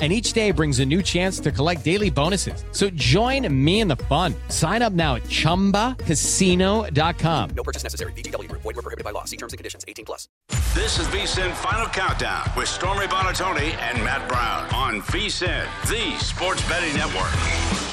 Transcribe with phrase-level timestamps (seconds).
[0.00, 2.64] And each day brings a new chance to collect daily bonuses.
[2.72, 4.34] So join me in the fun.
[4.48, 7.50] Sign up now at chumbacasino.com.
[7.54, 8.12] No purchase necessary.
[8.12, 8.62] VGW Group.
[8.62, 9.22] Void were prohibited by law.
[9.24, 9.84] See terms and conditions.
[9.86, 10.26] 18 plus.
[10.74, 16.68] This is VSIN Final Countdown with Stormy Buonantony and Matt Brown on VSIN, the sports
[16.68, 17.83] betting network.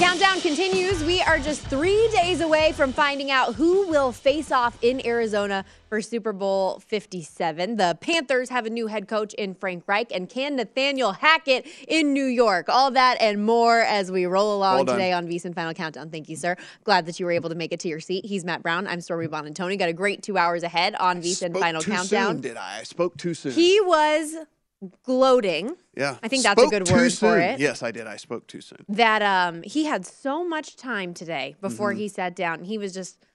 [0.00, 1.04] Countdown continues.
[1.04, 5.62] We are just three days away from finding out who will face off in Arizona
[5.90, 7.76] for Super Bowl 57.
[7.76, 12.14] The Panthers have a new head coach in Frank Reich, and can Nathaniel Hackett in
[12.14, 12.70] New York?
[12.70, 16.08] All that and more as we roll along Well today on VSiN Final Countdown.
[16.08, 16.56] Thank you, sir.
[16.84, 18.24] Glad that you were able to make it to your seat.
[18.24, 18.86] He's Matt Brown.
[18.86, 19.78] I'm Stormy Buonantony.
[19.78, 22.36] Got a great two hours ahead on Spoke Final too Countdown.
[22.36, 22.78] Soon, did I?
[22.78, 23.52] I spoke too soon.
[23.52, 24.34] He was
[25.04, 25.76] gloating.
[25.96, 27.28] yeah, I think that's a good word soon.
[27.30, 27.60] for it.
[27.60, 28.06] Yes, I did.
[28.06, 28.84] I spoke too soon.
[28.88, 32.64] that um he had so much time today before he sat down.
[32.64, 33.26] He was just Mm-hmm.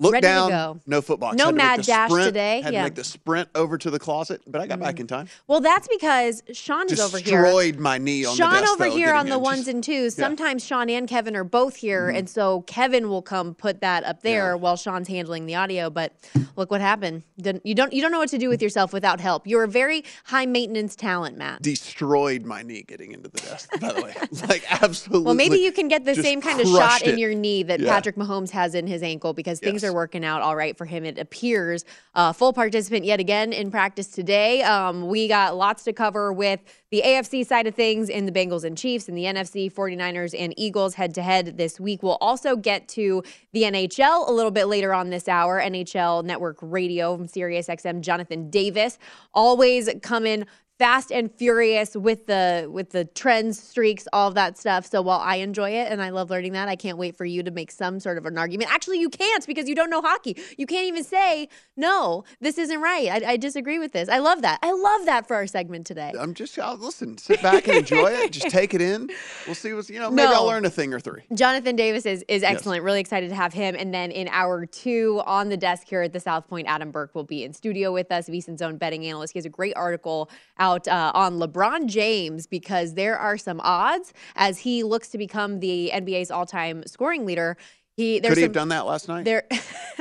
[0.00, 0.80] Look ready down.
[0.86, 1.34] No football.
[1.34, 2.80] No Had mad dash sprint, today, Had yeah.
[2.80, 5.28] to make the sprint over to the closet, but I got back in time.
[5.46, 5.60] well.
[5.60, 7.40] That's because Sean is over here.
[7.42, 8.66] Destroyed my knee on Sean the desk.
[8.66, 9.40] Sean over though, here on the in.
[9.40, 10.18] ones Just- and twos.
[10.18, 10.24] yeah.
[10.24, 10.30] Mm-hmm.
[10.36, 14.22] Sometimes Sean and Kevin are both here, and so Kevin will come put that up
[14.22, 14.54] there Yeah.
[14.54, 15.88] while Sean's handling the audio.
[15.90, 16.12] But
[16.56, 17.22] look what happened.
[17.36, 19.46] You don't you don't know what to do with yourself without help.
[19.46, 21.62] You're a very high maintenance talent, Matt.
[21.62, 23.70] destroyed my knee getting into the desk.
[23.80, 24.14] By the way,
[24.48, 25.24] like absolutely.
[25.24, 27.80] Well, maybe you can get the same kind of shot crushed in your knee that.
[27.84, 31.04] Patrick Mahomes has in his ankle because things Are working out all right for him.
[31.04, 31.84] It appears.
[32.14, 34.62] Uh, full participant yet again in practice today.
[34.62, 38.64] Um, we got lots to cover with the AFC side of things in the Bengals
[38.64, 42.02] and Chiefs and the NFC 49ers and Eagles head to head this week.
[42.02, 45.60] We'll also get to the NHL a little bit later on this hour.
[45.60, 48.98] NHL Network Radio from Sirius XM, Jonathan Davis,
[49.34, 50.46] always coming
[50.78, 55.20] fast and furious with the with the trends streaks all of that stuff so while
[55.20, 57.70] i enjoy it and i love learning that i can't wait for you to make
[57.70, 60.86] some sort of an argument actually you can't because you don't know hockey you can't
[60.86, 64.72] even say no this isn't right i, I disagree with this i love that i
[64.72, 68.32] love that for our segment today I'm just I'll listen, sit back and enjoy it.
[68.32, 69.10] Just take it in.
[69.46, 70.10] We'll see what's you know.
[70.10, 70.34] Maybe No.
[70.36, 71.22] I'll learn a thing or three.
[71.34, 72.82] Jonathan Davis is, is excellent.
[72.82, 73.74] Really excited to have him.
[73.78, 77.14] And then in hour two on the desk here at the South Point, Adam Burke
[77.14, 79.32] will be in studio with us, VSiN's own betting analyst.
[79.34, 84.12] He has a great article out uh, on LeBron James because there are some odds
[84.36, 87.56] as he looks to become the NBA's all-time scoring leader.
[87.96, 89.24] He there's Could he some, have done that last night?
[89.24, 89.44] there.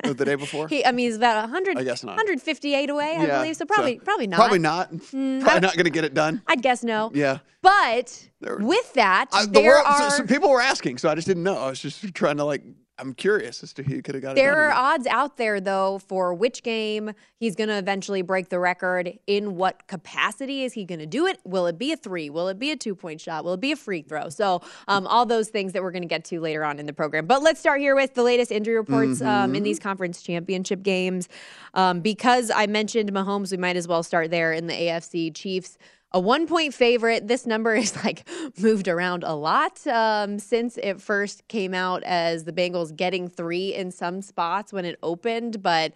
[0.03, 0.67] Or the day before?
[0.73, 2.11] he, I mean, he's about 100, I guess not.
[2.17, 3.55] 158 away, I Yeah, believe.
[3.55, 4.37] So probably, so- probably not.
[4.37, 4.89] Probably not.
[4.91, 6.41] I- Probably not going to get it done.
[6.47, 7.11] I'd guess no.
[7.13, 7.39] Yeah.
[7.61, 11.13] But There- with that, I, the there world, so- are people were asking, so I
[11.15, 11.55] just didn't know.
[11.57, 12.63] I was just trying to like.
[13.03, 14.35] I'm curious as to who could have got it.
[14.35, 18.59] There are odds out there, though, for which game he's going to eventually break the
[18.59, 19.19] record.
[19.27, 21.39] In what capacity is he going to do it?
[21.43, 22.29] Will it be a three?
[22.29, 23.43] Will it be a two point shot?
[23.43, 24.29] Will it be a free throw?
[24.29, 26.93] So, um, all those things that we're going to get to later on in the
[26.93, 27.25] program.
[27.25, 31.27] But let's start here with the latest injury reports um, in these conference championship games.
[31.73, 35.35] Um, because I mentioned Mahomes, we might as well start there in the AFC.
[35.35, 35.77] Chiefs
[36.13, 37.27] a one point favorite.
[37.27, 38.27] This number is like
[38.59, 43.73] moved around a lot um, since it first came out as the Bengals getting three
[43.73, 45.61] in some spots when it opened.
[45.61, 45.93] But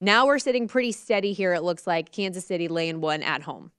[0.00, 1.52] now we're sitting pretty steady here.
[1.54, 3.70] It looks like Kansas City laying one at home.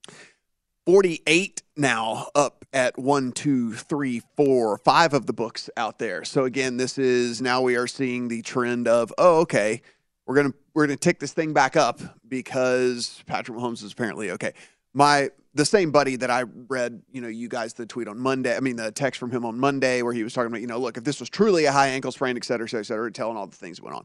[0.86, 6.24] 48 now up at one, two, three, four, five of the books out there.
[6.24, 9.82] So again, this is now we are seeing the trend of, oh, okay,
[10.26, 14.54] we're gonna we're gonna tick this thing back up because Patrick Mahomes is apparently okay.
[14.94, 18.56] My the same buddy that I read, you know, you guys the tweet on Monday.
[18.56, 20.78] I mean, the text from him on Monday where he was talking about, you know,
[20.78, 23.12] look, if this was truly a high ankle sprain, et cetera, et cetera, et cetera,
[23.12, 24.04] telling all the things that went on.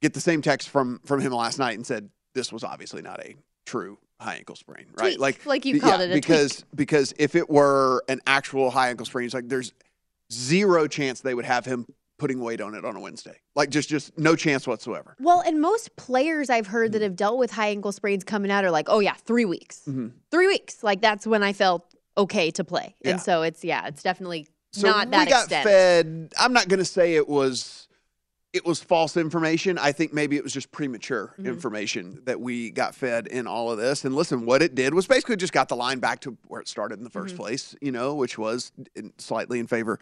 [0.00, 3.20] Get the same text from from him last night and said this was obviously not
[3.20, 3.36] a
[3.66, 5.10] true high ankle sprain, right?
[5.16, 6.66] Tweak, Like like you called it a because tweak.
[6.74, 9.72] because if it were an actual high ankle sprain, it's like there's
[10.32, 11.86] zero chance they would have him
[12.22, 13.34] putting weight on it on a Wednesday.
[13.56, 15.16] Like just just no chance whatsoever.
[15.18, 18.64] Well, and most players I've heard that have dealt with high ankle sprains coming out
[18.64, 19.82] are like, oh, yeah, three weeks.
[19.88, 20.12] Mhm.
[20.30, 20.84] Three weeks.
[20.84, 22.94] Like that's when I felt okay to play.
[23.04, 23.10] Yeah.
[23.12, 25.64] And so it's, yeah, it's definitely So not that we got extent.
[25.66, 26.32] fed.
[26.38, 27.88] I'm not going to say it was
[28.52, 29.78] it was false information.
[29.78, 31.46] I think maybe it was just premature Mm-hmm.
[31.48, 34.04] information that we got fed in all of this.
[34.04, 36.68] And listen, what it did was basically just got the line back to where it
[36.68, 37.36] started in the 1st Mm-hmm.
[37.36, 37.74] place.
[37.80, 39.98] You know, which was in, slightly in favor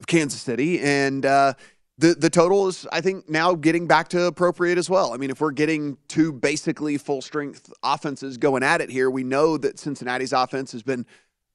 [0.00, 1.24] of Kansas City and.
[1.24, 1.54] uh
[1.98, 5.12] the, the total is, I think, now getting back to appropriate as well.
[5.12, 9.22] I mean, if we're getting two basically full strength offenses going at it here, we
[9.22, 11.04] know that Cincinnati's offense has been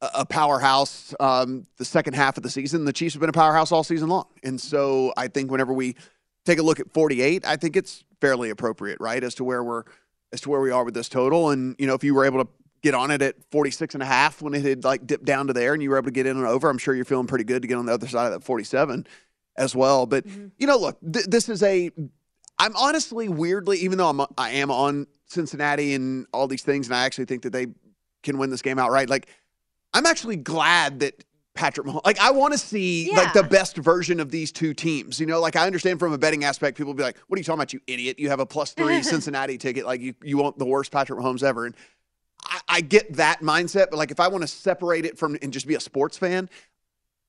[0.01, 2.85] a powerhouse um, the second half of the season.
[2.85, 4.27] The Chiefs have been a powerhouse all season long.
[4.43, 5.95] And so I think whenever we
[6.45, 9.83] take a look at 48, I think it's fairly appropriate, right, as to where we're
[10.31, 11.49] as to where we are with this total.
[11.49, 12.49] And you know, if you were able to
[12.85, 15.53] get on it at 46 and a half when it had like dipped down to
[15.53, 17.43] there and you were able to get in and over, I'm sure you're feeling pretty
[17.43, 19.07] good to get on the other side of that 47
[19.57, 20.05] as well.
[20.05, 20.47] But mm-hmm.
[20.59, 21.89] you know, look, th- this is a
[22.59, 26.95] I'm honestly weirdly, even though I'm I am on Cincinnati and all these things, and
[26.95, 27.67] I actually think that they
[28.21, 29.09] can win this game outright.
[29.09, 29.29] Like,
[29.93, 31.23] I'm actually glad that
[31.55, 32.05] Patrick Mahomes.
[32.05, 35.19] Like, I want to see like the best version of these two teams.
[35.19, 37.39] You know, like I understand from a betting aspect, people will be like, "What are
[37.39, 38.19] you talking about, you idiot?
[38.19, 39.85] You have a plus three Cincinnati ticket.
[39.85, 41.75] Like, you you want the worst Patrick Mahomes ever." And
[42.55, 45.51] I, I get that mindset, but like if I want to separate it from and
[45.51, 46.49] just be a sports fan,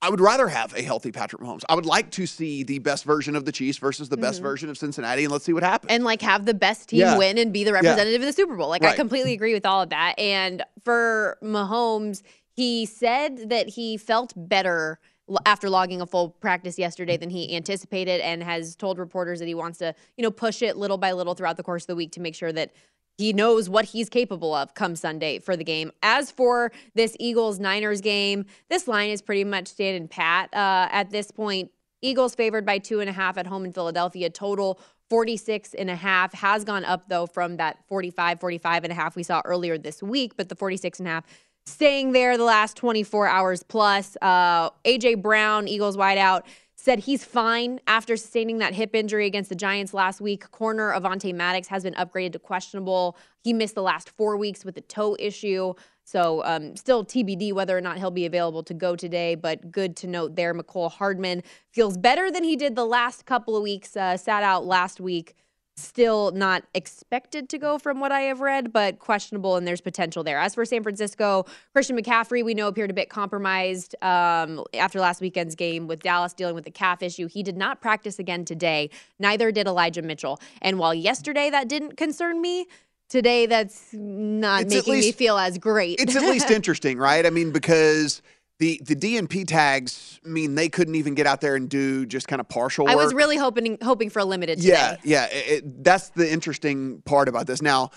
[0.03, 1.63] I would rather have a healthy Patrick Mahomes.
[1.69, 4.49] I would like to see the best version of the Chiefs versus the best mm-hmm.
[4.49, 5.91] version of Cincinnati, and let's see what happens.
[5.91, 7.19] and like have the best team Yeah.
[7.19, 8.69] win and be the representative of the Super Bowl.
[8.69, 10.19] Like I completely agree with all of that.
[10.19, 14.99] And for Mahomes, he said that he felt better
[15.45, 19.55] after logging a full practice yesterday than he anticipated and has told reporters that he
[19.55, 22.13] wants to, you know, push it little by little throughout the course of the week
[22.13, 22.71] to make sure that
[23.19, 25.91] he knows what he's capable of come Sunday for the game.
[26.03, 31.11] As for this Eagles Niners game, this line is pretty much standing pat uh, at
[31.11, 31.71] this point.
[32.03, 34.29] Eagles favored by two and a half at home in Philadelphia.
[34.29, 34.79] Total
[35.09, 39.17] 46 and a half has gone up though from that 45, 45 and a half
[39.17, 41.25] we saw earlier this week, but the 46 and a half
[41.67, 44.17] staying there the last 24 hours plus.
[44.23, 46.43] Uh, AJ Brown, Eagles wideout,
[46.87, 50.49] said he's fine after sustaining that hip injury against the Giants last week.
[50.53, 53.17] Corner Avonte Maddox has been upgraded to questionable.
[53.43, 55.75] He missed the last four weeks with the toe issue.
[56.05, 59.97] So um, still TBD whether or not he'll be available to go today, but good
[59.97, 60.55] to note there.
[60.55, 61.43] Mecole Hardman
[61.73, 63.97] feels better than he did the last couple of weeks.
[63.97, 65.35] Uh, sat out last week.
[65.79, 70.25] Still not expected to go from what I have read, but questionable, and there's potential
[70.25, 70.39] there.
[70.39, 71.45] As for San Francisco,
[71.75, 76.33] Christian McCaffrey, we know appeared a bit compromised um, after last weekend's game with Dallas
[76.33, 77.27] dealing with the calf issue.
[77.29, 78.89] He did not practice again today.
[79.19, 80.41] Neither did Elijah Mitchell.
[80.63, 82.67] And while yesterday that didn't concern me,
[83.11, 86.01] today that's not It's making me feel as great.
[86.01, 87.27] it's at least interesting, right?
[87.27, 88.23] I mean, because
[88.59, 92.41] the the DNP tags mean they couldn't even get out there and do just kind
[92.41, 92.89] of partial.
[92.89, 94.73] I was really hoping hoping for a limited today.
[94.73, 95.27] Yeah, yeah.
[95.27, 97.61] It, it- that's the interesting part about this.
[97.61, 97.91] Now,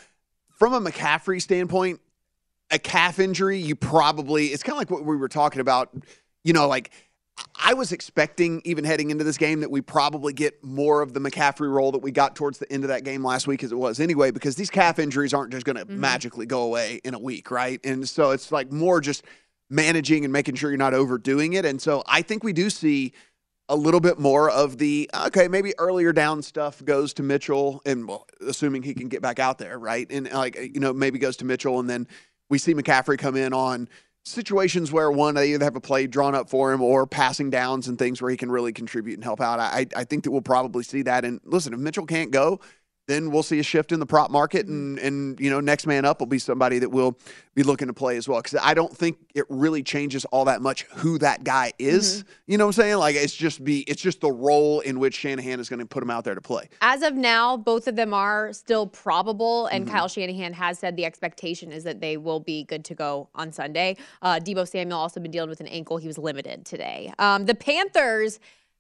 [0.58, 2.02] from a McCaffrey standpoint,
[2.72, 5.90] a calf injury, you probably it's kind of like what we were talking about.
[6.44, 6.92] You know, like
[7.56, 11.20] I was expecting even heading into this game that we probably get more of the
[11.20, 13.78] McCaffrey role that we got towards the end of that game last week as it
[13.78, 16.00] was anyway, because these calf injuries aren't just going to mm-hmm.
[16.00, 17.80] magically go away in a week, right?
[17.84, 19.24] And so it's like more just
[19.70, 21.66] managing and making sure you're not overdoing it.
[21.66, 23.14] And so I think we do see
[23.70, 28.08] a little bit more of the okay, maybe earlier down stuff goes to Mitchell, and
[28.08, 30.12] well, assuming he can get back out there, right?
[30.12, 32.08] And like you know, maybe goes to Mitchell, and then
[32.50, 33.88] we see McCaffrey come in on
[34.26, 37.88] situations where one they either have a play drawn up for him or passing downs
[37.88, 39.60] and things where he can really contribute and help out.
[39.60, 41.24] I I think that we'll probably see that.
[41.24, 42.60] And listen, if Mitchell can't go.
[43.10, 46.06] Then we'll see a shift in the prop market, and and you know next man
[46.06, 47.18] up will be somebody that will
[47.56, 48.40] be looking to play as well.
[48.40, 52.24] Because I don't think it really changes all that much who that guy is.
[52.46, 52.98] You know what I'm saying?
[52.98, 56.04] Like it's just be it's just the role in which Shanahan is going to put
[56.04, 56.70] him out there to play.
[56.82, 59.96] As of now, both of them are still probable, and Mm-hmm.
[59.96, 63.52] Kyle Shanahan has said the expectation is that they will be good to go on
[63.52, 63.98] Sunday.
[64.22, 67.12] Uh, Deebo Samuel also been dealing with an ankle; he was limited today.
[67.18, 68.40] Um, the Panthers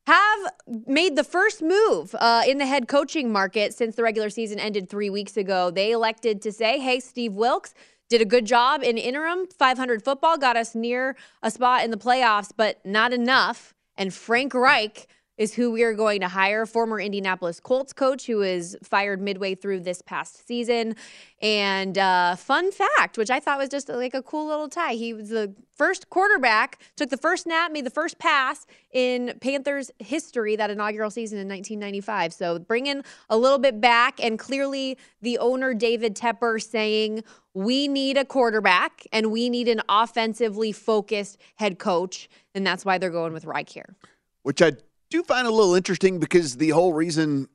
[0.09, 0.53] have
[0.87, 4.89] made the first move uh, in the head coaching market since the regular season ended
[4.89, 5.69] three weeks ago.
[5.69, 7.73] They elected to say, "Hey, Steve Wilks."
[8.09, 9.45] Did a good job in interim.
[9.45, 13.75] 500 football got us near a spot in the playoffs, but not enough.
[13.95, 15.07] And Frank Reich
[15.39, 19.55] is who we are going to hire, former Indianapolis Colts coach who was fired midway
[19.55, 20.97] through this past season.
[21.41, 25.13] And uh, fun fact, which I thought was just like a cool little tie, he
[25.13, 30.57] was the first quarterback, took the first snap, made the first pass in Panthers history
[30.57, 32.33] that inaugural season in 1995.
[32.33, 38.17] So bringing a little bit back, and clearly the owner David Tepper saying we need
[38.17, 43.31] a quarterback and we need an offensively focused head coach, and that's why they're going
[43.31, 43.95] with Reich here.
[44.43, 44.73] which I
[45.09, 47.47] do find a little interesting because the whole reason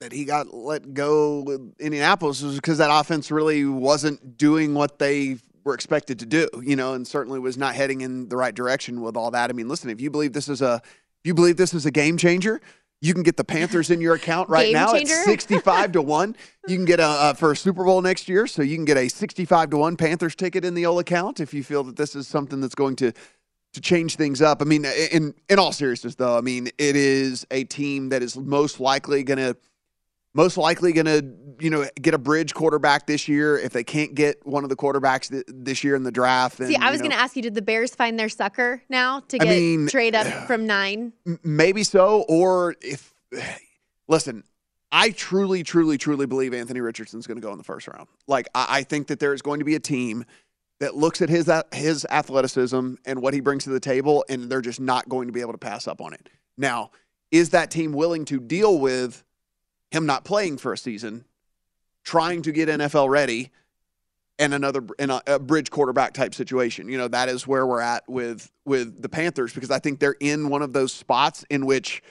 [0.00, 4.98] that he got let go with Indianapolis was because that offense really wasn't doing what
[4.98, 8.54] they were expected to do, you know, and certainly was not heading in the right
[8.54, 9.50] direction with all that.
[9.50, 11.90] I mean, listen, if you believe this is a if you believe this is a
[11.90, 12.60] game changer,
[13.00, 15.14] you can get the Panthers in your account right Game now changer?
[15.14, 16.36] at 65 to 1.
[16.68, 18.96] You can get a uh, for a Super Bowl next year, so you can get
[18.96, 22.14] a 65 to 1 Panthers ticket in the old account if you feel that this
[22.14, 23.12] is something that's going to
[23.74, 24.62] to change things up.
[24.62, 28.36] I mean, in in all seriousness, though, I mean, it is a team that is
[28.36, 29.56] most likely going to
[30.32, 31.24] most likely going to
[31.60, 34.76] you know get a bridge quarterback this year if they can't get one of the
[34.76, 36.58] quarterbacks th- this year in the draft.
[36.58, 39.36] See, I was going to ask you, did the Bears find their sucker now to
[39.36, 41.12] I get mean, trade up from nine?
[41.42, 43.14] Maybe so or if
[44.08, 44.44] listen
[44.92, 48.46] i truly truly truly believe anthony richardson's going to go in the first round like
[48.54, 50.24] I, I think that there is going to be a team
[50.84, 54.60] that looks at his his athleticism and what he brings to the table and they're
[54.60, 56.90] just not going to be able to pass up on it now
[57.30, 59.24] is that team willing to deal with
[59.90, 61.24] him not playing for a season
[62.02, 63.50] trying to get nfl ready
[64.38, 66.88] and another in a, a bridge quarterback type situation.
[66.88, 70.16] You know, that is where we're at with with the Panthers because I think they're
[70.20, 72.02] in one of those spots in which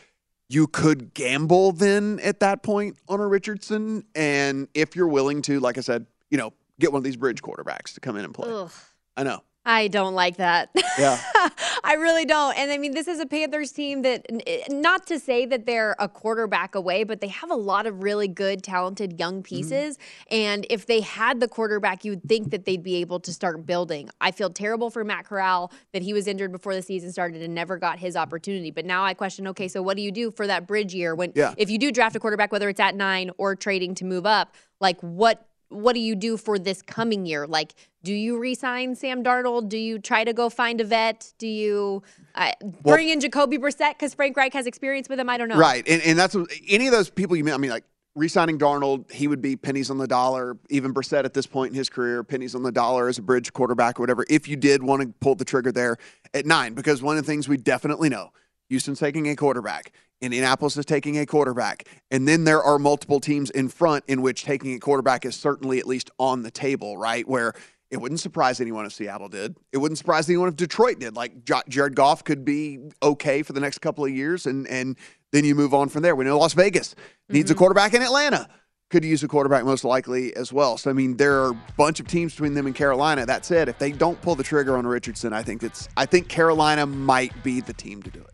[0.50, 5.60] you could gamble then at that point on a Richardson and if you're willing to
[5.60, 8.34] like I said, you know, get one of these bridge quarterbacks to come in and
[8.34, 8.50] play.
[8.52, 8.72] Ugh,
[9.18, 9.42] I know.
[9.66, 10.72] I don't like that.
[11.00, 11.18] Yeah.
[11.86, 12.58] I really don't.
[12.58, 15.96] And I mean, this is a Panthers team that, eh, not to say that they're
[16.00, 19.98] a quarterback away, but they have a lot of really good, talented young pieces.
[20.30, 24.10] And if they had the quarterback, you'd think that they'd be able to start building.
[24.20, 27.56] I feel terrible for Matt Corral that he was injured before the season started and
[27.56, 28.70] never got his opportunity.
[28.70, 31.32] But now I question okay, so what do you do for that bridge year when,
[31.36, 31.54] Yeah.
[31.58, 34.56] if you do draft a quarterback, whether it's at nine or trading to move up,
[34.82, 35.48] like what?
[35.74, 37.48] What do you do for this coming year?
[37.48, 39.70] Like, do you re-sign Sam Darnold?
[39.70, 41.34] Do you try to go find a vet?
[41.38, 42.04] Do you
[42.36, 42.52] uh,
[42.82, 45.30] bring in Jacoby Brissett because Frank Reich has experience with him?
[45.30, 45.58] I don't know.
[45.58, 45.88] Right.
[45.88, 46.36] And and that's
[46.68, 49.90] any of those people you mean I mean like re-signing Darnold, he would be pennies
[49.90, 50.58] on the dollar.
[50.70, 53.52] Even Brissett at this point in his career, pennies on the dollar as a bridge
[53.54, 54.26] quarterback or whatever.
[54.30, 55.98] If you did want to pull the trigger there
[56.34, 58.32] at nine, because one of the things we definitely know,
[58.74, 59.92] Houston's taking a quarterback.
[60.20, 61.88] Indianapolis is taking a quarterback.
[62.10, 65.78] And then there are multiple teams in front in which taking a quarterback is certainly
[65.78, 67.28] at least on the table, right?
[67.28, 67.54] Where
[67.92, 69.56] it wouldn't surprise anyone if Seattle did.
[69.72, 71.16] It wouldn't surprise anyone if Detroit did.
[71.16, 71.34] Like
[71.68, 74.98] Jared Goff could be okay for the next couple of years, and and
[75.32, 76.16] then you move on from there.
[76.16, 76.96] We know Las Vegas
[77.30, 77.60] needs a mm-hmm.
[77.60, 78.50] quarterback, in Atlanta
[78.94, 80.78] could use a quarterback most likely as well.
[80.78, 83.26] So I mean, there are a bunch of teams between them and Carolina.
[83.26, 86.30] That said, if they don't pull the trigger on Richardson, I think it's I think
[86.30, 88.33] Carolina might be the team to do it.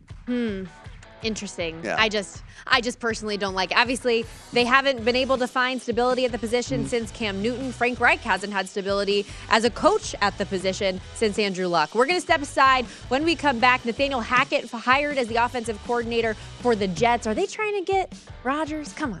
[1.22, 1.78] Interesting.
[1.84, 1.96] Yeah.
[1.98, 3.72] I just, I just personally don't like.
[3.72, 3.76] It.
[3.76, 6.40] Obviously, they haven't been able to find stability at the Mm.
[6.40, 7.72] position since Cam Newton.
[7.72, 11.94] Frank Reich hasn't had stability as a coach at the position since Andrew Luck.
[11.94, 13.84] We're going to step aside when we come back.
[13.84, 16.32] Nathaniel Hackett hired as the offensive coordinator
[16.62, 17.26] for the Jets.
[17.26, 18.94] Are they trying to get Rodgers?
[18.94, 19.20] Come on.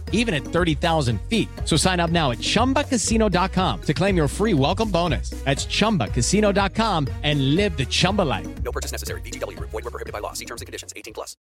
[0.11, 1.49] even at 30,000 feet.
[1.65, 5.31] So sign up now at ChumbaCasino.com to claim your free welcome bonus.
[5.45, 8.63] That's ChumbaCasino.com and live the Chumba life.
[8.63, 9.21] No purchase necessary.
[9.21, 9.59] VGW.
[9.59, 10.33] Void were prohibited by law.
[10.33, 10.93] See terms and conditions.
[10.95, 11.35] 18 plus.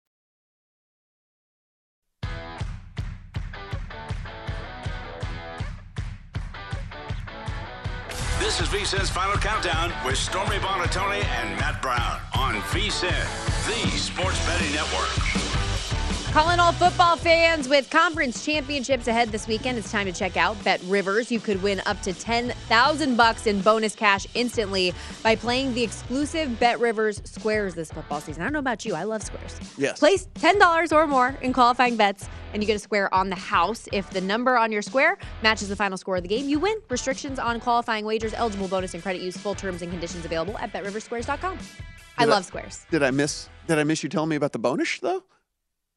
[8.39, 13.11] This is VSIN's Final Countdown with Stormy Buonantony and Matt Brown on VSIN,
[13.67, 15.48] the sports betting network.
[16.33, 19.79] Calling all football fans with conference championships ahead this weekend.
[19.79, 21.33] It's time to check out Bet Rivers.
[21.33, 24.93] You could win up to 10,000 bucks in bonus cash instantly
[25.23, 28.43] by playing the exclusive Bet Rivers squares this football season.
[28.43, 29.59] I don't know about you, I love squares.
[29.79, 29.99] Yes.
[29.99, 33.89] Place $10 or more in qualifying bets and you get a square on the house.
[33.91, 36.77] If the number on your square matches the final score of the game, you win.
[36.91, 40.75] Restrictions on qualifying wagers, eligible bonus and credit use, full terms and conditions available at
[40.75, 41.59] betriversquares.com.
[42.19, 42.85] I love squares.
[42.91, 43.49] Did I miss?
[43.67, 45.23] Did I miss you telling me about the bonus though?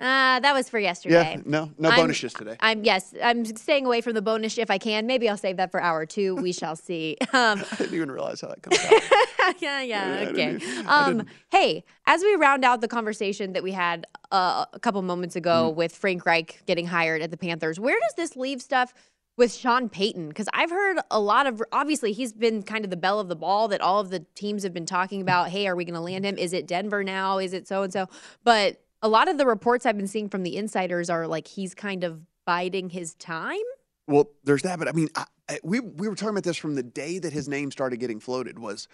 [0.01, 1.35] Uh, that was for yesterday.
[1.35, 1.41] Yeah.
[1.45, 1.71] No.
[1.77, 2.55] No I'm- bonuses today.
[2.59, 5.05] I'm yes, I'm staying away from the bonus if I can.
[5.05, 6.35] Maybe I'll save that for hour two.
[6.35, 7.17] We shall see.
[7.33, 9.61] Um, I didn't even realize how that comes out.
[9.61, 10.57] yeah, yeah, I okay.
[10.57, 15.01] didn't- Um, hey, as we round out the conversation that we had uh, a couple
[15.01, 15.77] moments ago Mm-hmm.
[15.77, 18.93] with Frank Reich getting hired at the Panthers, where does this leave stuff
[19.37, 20.29] with Sean Payton?
[20.29, 23.35] Because I've heard a lot of obviously he's been kind of the bell of the
[23.35, 25.49] ball that all of the teams have been talking about.
[25.49, 26.37] Hey, are we going to land him?
[26.37, 27.37] Is it Denver now?
[27.37, 28.07] Is it so and so?
[28.43, 31.73] But a lot of the reports I've been seeing from the insiders are like he's
[31.73, 33.57] kind of biding his time.
[34.07, 36.75] Well, there's that, but I mean, I, I, we we were talking about this from
[36.75, 38.59] the day that his name started getting floated.
[38.59, 38.87] Was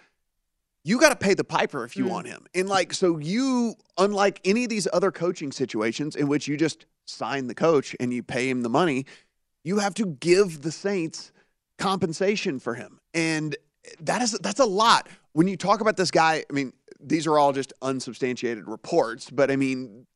[0.84, 2.10] you got to pay the piper if you Mm.
[2.10, 6.46] want him, and like so you, unlike any of these other coaching situations in which
[6.46, 9.06] you just sign the coach and you pay him the money,
[9.64, 11.32] you have to give the Saints
[11.78, 13.56] compensation for him, and
[14.00, 15.08] that is that's a lot.
[15.32, 19.50] When you talk about this guy, I mean, these are all just unsubstantiated reports, but
[19.50, 20.06] I mean,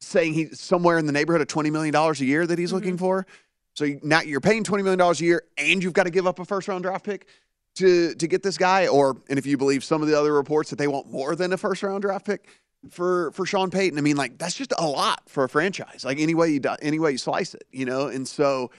[0.00, 2.94] saying he's somewhere in the neighborhood of twenty million dollars a year that he's looking
[2.94, 2.98] mm-hmm.
[2.98, 3.26] for.
[3.74, 6.26] So you- now you're paying twenty million dollars a year, and you've got to give
[6.26, 7.26] up a first round draft pick
[7.76, 8.86] to to get this guy.
[8.86, 11.52] Or and if you believe some of the other reports that they want more than
[11.52, 12.48] a first round draft pick
[12.90, 16.04] for for Sean Payton, I mean, like that's just a lot for a franchise.
[16.04, 18.08] Like any way you any way you slice it, you know.
[18.08, 18.70] And so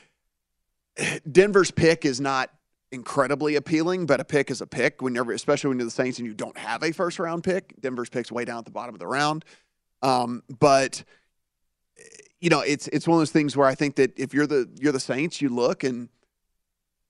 [1.32, 2.52] Denver's pick is not
[2.96, 5.02] incredibly appealing, but a pick is a pick.
[5.02, 8.10] Whenever, especially when you're the Saints and you don't have a first round pick, Denver's
[8.10, 9.46] pick's way down at the bottom of the round.
[10.02, 11.04] Um, but
[12.40, 14.70] you know, it's it's one of those things where I think that if you're the
[14.80, 16.10] you're the Saints, you look and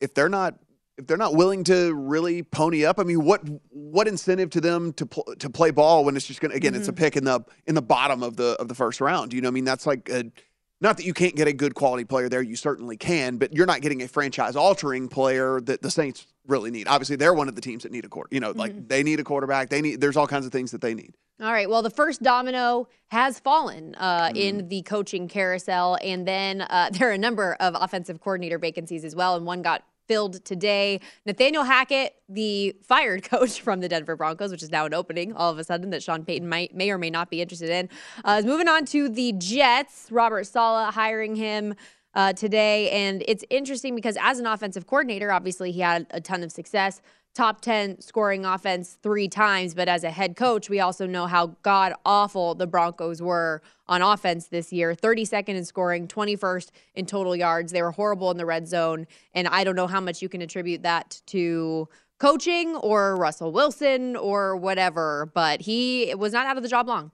[0.02, 0.60] if they're not
[0.98, 4.94] if they're not willing to really pony up, I mean, what what incentive to them
[4.94, 7.42] to pl- to play ball when it's just gonna again, it's a pick in the
[7.68, 9.34] in the bottom of the of the first round.
[9.34, 10.32] You know, I mean, that's like a,
[10.82, 13.66] not that you can't get a good quality player there, you certainly can, but you're
[13.66, 16.88] not getting a franchise altering player that the Saints really need.
[16.88, 18.30] Obviously, they're one of the teams that need a quarter.
[18.32, 19.70] You know, like they need a quarterback.
[19.70, 20.02] They need.
[20.02, 21.14] There's all kinds of things that they need.
[21.42, 21.70] All right.
[21.70, 24.36] Well, the first domino has fallen uh, Mm-hmm.
[24.38, 29.04] in the coaching carousel, and then uh, there are a number of offensive coordinator vacancies
[29.06, 31.00] as well, and one got filled today.
[31.26, 35.52] Nathaniel Hackett, the fired coach from the Denver Broncos, which is now an opening all
[35.52, 37.90] of a sudden that Sean Payton might may or may not be interested in,
[38.24, 40.08] uh, is moving on to the Jets.
[40.12, 41.76] Robert Saleh hiring him.
[42.18, 46.44] Uh, today, and it's interesting because as an offensive coordinator, obviously he had a ton
[46.44, 47.02] of success
[47.36, 49.76] top 10 scoring offense three times.
[49.76, 54.02] But as a head coach, we also know how god awful the Broncos were on
[54.02, 57.72] offense this year 32nd in scoring, 21st in total yards.
[57.72, 59.06] They were horrible in the red zone.
[59.34, 64.16] And I don't know how much you can attribute that to coaching or Russell Wilson
[64.16, 67.12] or whatever, but he was not out of the job long.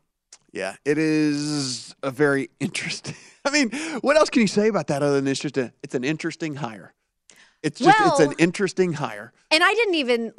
[0.54, 3.16] Yeah, it is a very interesting.
[3.44, 5.96] I mean, what else can you say about that other than it's just a it's
[5.96, 6.94] an interesting hire.
[7.64, 9.34] It's just it's an interesting hire.
[9.52, 10.34] And I didn't even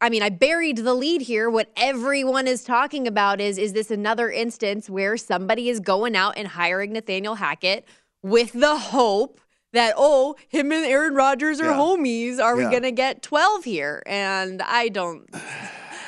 [0.00, 1.48] I mean, I buried the lead here.
[1.48, 6.34] What everyone is talking about is is this another instance where somebody is going out
[6.36, 7.86] and hiring Nathaniel Hackett
[8.22, 9.40] with the hope
[9.72, 11.78] that oh, him and Aaron Rodgers are Yeah.
[11.78, 12.40] homies.
[12.40, 14.02] Are we going to get 12 here?
[14.06, 15.28] And I don't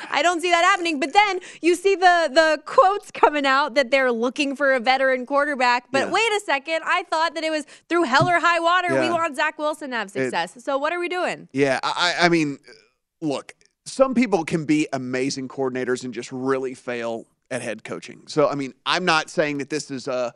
[0.09, 0.99] I don't see that happening.
[0.99, 5.25] But then you see the the quotes coming out that they're looking for a veteran
[5.25, 5.91] quarterback.
[5.91, 6.11] But Yeah.
[6.11, 8.99] wait a second, I thought that it was through hell or high water.
[8.99, 10.63] We want Zach Wilson to have success.
[10.63, 11.47] so what are we doing?
[11.51, 12.59] Yeah, I, I mean,
[13.21, 13.53] look,
[13.85, 18.23] some people can be amazing coordinators and just really fail at head coaching.
[18.27, 20.33] So, I mean, I'm not saying that this is a.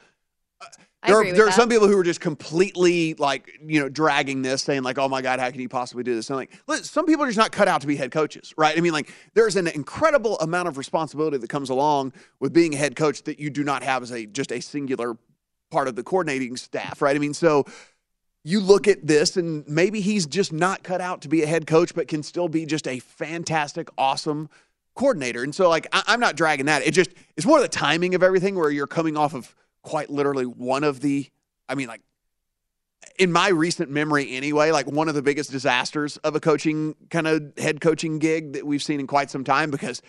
[0.61, 0.65] I
[1.05, 4.61] There, are, there are some people who are just completely like you know dragging this,
[4.61, 7.07] saying like, "Oh my God, how can you possibly do this?" And like, look, some
[7.07, 8.77] people are just not cut out to be head coaches, right?
[8.77, 12.77] I mean, like, there's an incredible amount of responsibility that comes along with being a
[12.77, 15.17] head coach that you do not have as a just a singular
[15.71, 17.15] part of the coordinating staff, right?
[17.15, 17.65] I mean, so
[18.43, 21.65] you look at this and maybe he's just not cut out to be a head
[21.65, 24.49] coach, but can still be just a fantastic, awesome
[24.95, 25.43] coordinator.
[25.43, 26.85] And so, like, I, I'm not dragging that.
[26.85, 30.45] It just, it's more the timing of everything where you're coming off of quite literally
[30.45, 31.29] one of the,
[31.67, 32.01] I mean, like,
[33.17, 37.27] in my recent memory anyway, like one of the biggest disasters of a coaching kind
[37.27, 40.01] of head coaching gig that we've seen in quite some time because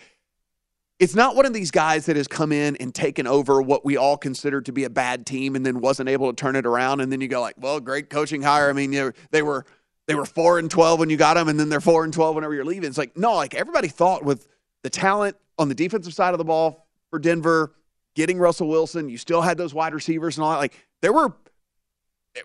[0.99, 3.97] it's not one of these guys that has come in and taken over what we
[3.97, 7.01] all considered to be a bad team and then wasn't able to turn it around.
[7.01, 8.69] And then you go like well great coaching hire.
[8.69, 9.65] I mean you know, they were
[10.05, 12.35] they were 4 and 12 when you got them and then they're 4 and 12
[12.35, 12.87] whenever you're leaving.
[12.87, 14.47] It's like no like everybody thought with
[14.83, 17.73] the talent on the defensive side of the ball for denver
[18.15, 21.33] getting russell wilson you still had those wide receivers and all that like there were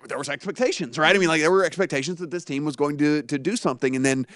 [0.07, 1.15] there was expectations right?
[1.15, 3.97] I mean like there were expectations that this team was going to to do something
[3.97, 4.27] and then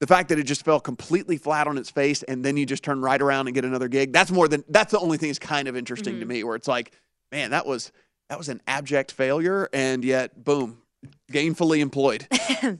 [0.00, 2.84] the fact that it just fell completely flat on its face and then you just
[2.84, 5.38] turn right around and get another gig that's more than that's the only thing that's
[5.38, 6.28] kind of interesting to mm-hmm.
[6.28, 6.92] me where it's like
[7.32, 7.90] man that was
[8.28, 10.82] that was an abject failure and yet boom
[11.30, 12.26] gainfully employed
[12.62, 12.78] and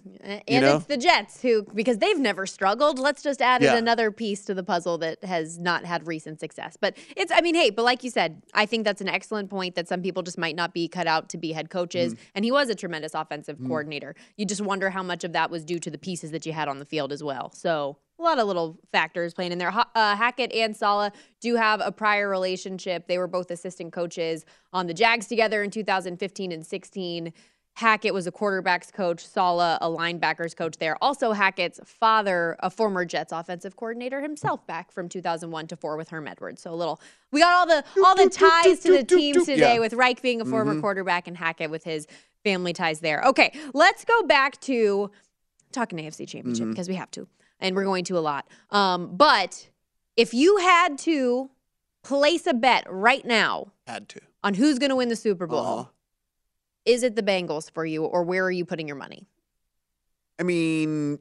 [0.48, 0.76] know?
[0.76, 3.76] it's the Jets who, because they've never struggled, let's just add Yeah.
[3.76, 6.76] another piece to the puzzle that has not had recent success.
[6.81, 9.74] But it's, I mean, hey, but like you said, I think that's an excellent point
[9.76, 12.14] that some people just might not be cut out to be head coaches.
[12.14, 12.22] Mm-hmm.
[12.35, 14.14] And he was a tremendous offensive coordinator.
[14.37, 16.68] You just wonder how much of that was due to the pieces that you had
[16.68, 17.52] on the field as well.
[17.52, 19.72] So a lot of little factors playing in there.
[19.94, 23.07] Uh, Hackett and Saleh do have a prior relationship.
[23.07, 27.33] They were both assistant coaches on the Jags together in 2015 and 16.
[27.79, 30.97] Hackett was a quarterbacks coach, Saleh a linebackers coach there.
[31.01, 36.09] Also, Hackett's father, a former Jets offensive coordinator himself, back from 2001 to four with
[36.09, 36.61] Herm Edwards.
[36.61, 39.79] So a little, we got all the all the ties to the teams today Yeah.
[39.79, 42.09] with Reich being a former quarterback and Hackett with his
[42.43, 43.23] family ties there.
[43.23, 45.12] Okay, let's go back to
[45.71, 47.29] talking AFC Championship because we have to,
[47.61, 48.49] and we're going to a lot.
[48.71, 49.69] Um, but
[50.17, 51.49] if you had to
[52.03, 55.61] place a bet right now had to on who's going to win the Super Bowl,
[55.61, 55.85] Uh-huh.
[56.88, 59.27] Is it the Bengals for you, or where are you putting your money?
[60.40, 61.18] i mean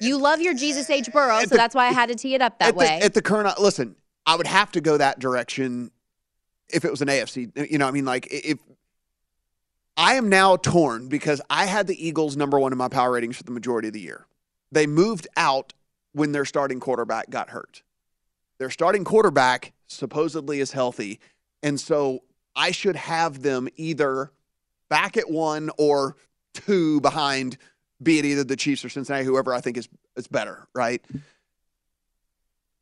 [0.00, 1.12] You love your Jesus H.
[1.12, 2.98] Burrow, so the- that's why I had to tee it up that at way.
[2.98, 3.94] The, at the current, listen,
[4.26, 5.90] I would have to go that direction
[6.68, 7.70] if it was an AFC.
[7.70, 8.58] You know, I mean, like if
[9.96, 13.36] I am now torn because I had the Eagles number one in my power ratings
[13.36, 14.26] for the majority of the year.
[14.72, 15.72] They moved out
[16.12, 17.82] when their starting quarterback got hurt.
[18.58, 21.20] Their starting quarterback supposedly is healthy,
[21.62, 22.24] and so
[22.56, 24.32] I should have them either
[24.88, 26.16] back at one or
[26.54, 27.56] two behind,
[28.02, 31.04] be it either the Chiefs or Cincinnati, whoever I think is is better, right?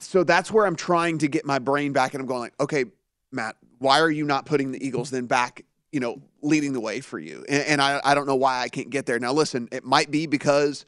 [0.01, 2.85] So that's where I'm trying to get my brain back, and I'm going like, okay,
[3.33, 7.01] Matt, why are you not putting the Eagles then back, you know, leading the way
[7.01, 7.45] for you?
[7.49, 9.19] And, and I, I don't know why I can't get there.
[9.19, 10.85] Now, listen, it might be because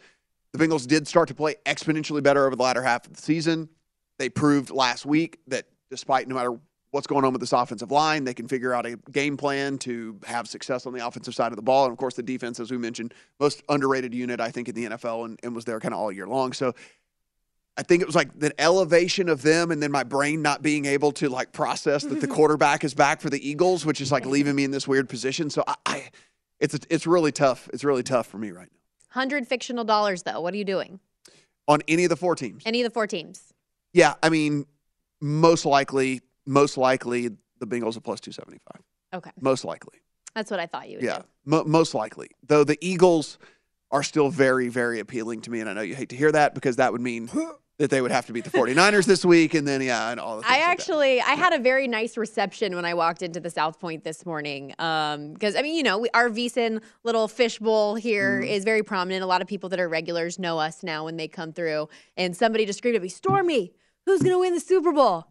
[0.52, 3.68] the Bengals did start to play exponentially better over the latter half of the season.
[4.18, 6.58] They proved last week that despite no matter
[6.96, 10.18] what's going on with this offensive line, they can figure out a game plan to
[10.26, 11.84] have success on the offensive side of the ball.
[11.84, 14.86] And of course, the defense, as we mentioned, most underrated unit, I think, in the
[14.86, 16.54] NFL and, and was there kind of all year long.
[16.54, 16.74] So
[17.76, 20.86] I think it was like the elevation of them and then my brain not being
[20.86, 24.24] able to like process that the quarterback is back for the Eagles, which is like
[24.24, 25.50] leaving me in this weird position.
[25.50, 26.10] So I, I
[26.58, 27.68] it's it's really tough.
[27.74, 28.78] It's really tough for me right now.
[29.10, 30.40] Hundred fictional dollars, though.
[30.40, 31.00] What are you doing?
[31.68, 32.62] On any of the four teams.
[32.64, 33.52] Any of the four teams?
[33.92, 34.66] Yeah, I mean,
[35.20, 37.28] most likely, most likely
[37.58, 38.82] the Bengals are plus 275.
[39.14, 39.98] Okay, Most likely.
[40.34, 42.28] that's what I thought you would Yeah, mo- most likely.
[42.46, 43.38] Though the Eagles
[43.90, 45.60] are still very, very appealing to me.
[45.60, 47.30] And I know you hate to hear that because that would mean
[47.78, 49.54] that they would have to beat the 49ers this week.
[49.54, 52.16] And then, yeah, and all the I things like actually I had a very nice
[52.16, 54.68] reception when I walked into the South Point this morning.
[54.68, 58.64] Because I mean, you know, we, our VSiN little fishbowl here is Mm.
[58.66, 59.22] very prominent.
[59.22, 61.88] A lot of people that are regulars know us now when they come through.
[62.16, 63.72] And somebody just screamed at me, "Stormy,
[64.04, 65.26] who's gonna win the Super Bowl?"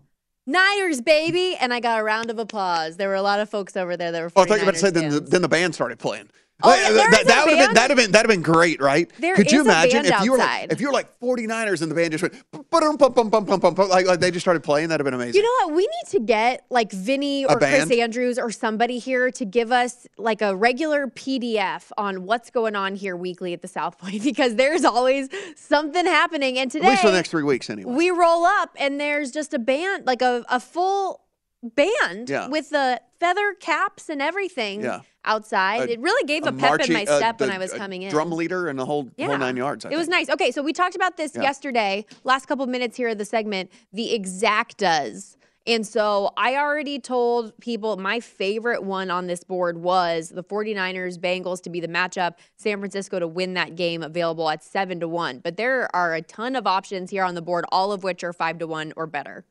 [0.48, 1.56] Niners, baby.
[1.60, 2.98] And I got a round of applause.
[2.98, 4.70] There were a lot of folks over there that were Oh, I thought you were
[4.70, 6.30] about to say then the, then the band started playing.
[6.64, 8.82] Oh, Like, yeah, that that would have been that'd have been that'd have been great,
[8.82, 9.12] right?
[9.20, 11.96] There Could you imagine if you were like, if you were like 49ers and the
[11.96, 12.34] band just went
[12.70, 14.88] bum bum bum bum bum bum like, like they just started playing?
[14.88, 15.42] That'd have been amazing.
[15.42, 15.76] You know what?
[15.76, 17.92] We need to get like Vinny or Chris?
[17.92, 22.96] Andrews or somebody here to give us like a regular PDF on what's going on
[22.96, 26.58] here weekly at the South Point because there's always something happening.
[26.58, 27.94] And today, At least for the next three weeks, anyway.
[27.94, 31.22] we roll up and there's just a band, like a, a full
[31.64, 32.48] band Yeah.
[32.48, 35.02] with the feather caps and everything Yeah.
[35.26, 35.90] Outside.
[35.90, 37.74] A- it really gave a, a pep in marching- my uh, step when I was
[37.74, 38.12] coming in.
[38.12, 39.86] Drum leader and the whole whole nine yards.
[39.86, 40.30] I it was nice.
[40.30, 41.42] Okay, so we talked about this Yeah.
[41.44, 45.38] yesterday, last couple minutes here of the segment, the exactas.
[45.68, 51.18] And so I already told people my favorite one on this board was the 49ers
[51.18, 55.08] Bengals to be the matchup, San Francisco to win that game available at 7 to
[55.08, 55.40] 1.
[55.40, 58.32] But there are a ton of options here on the board, all of which are
[58.32, 59.44] 5 to 1 or better.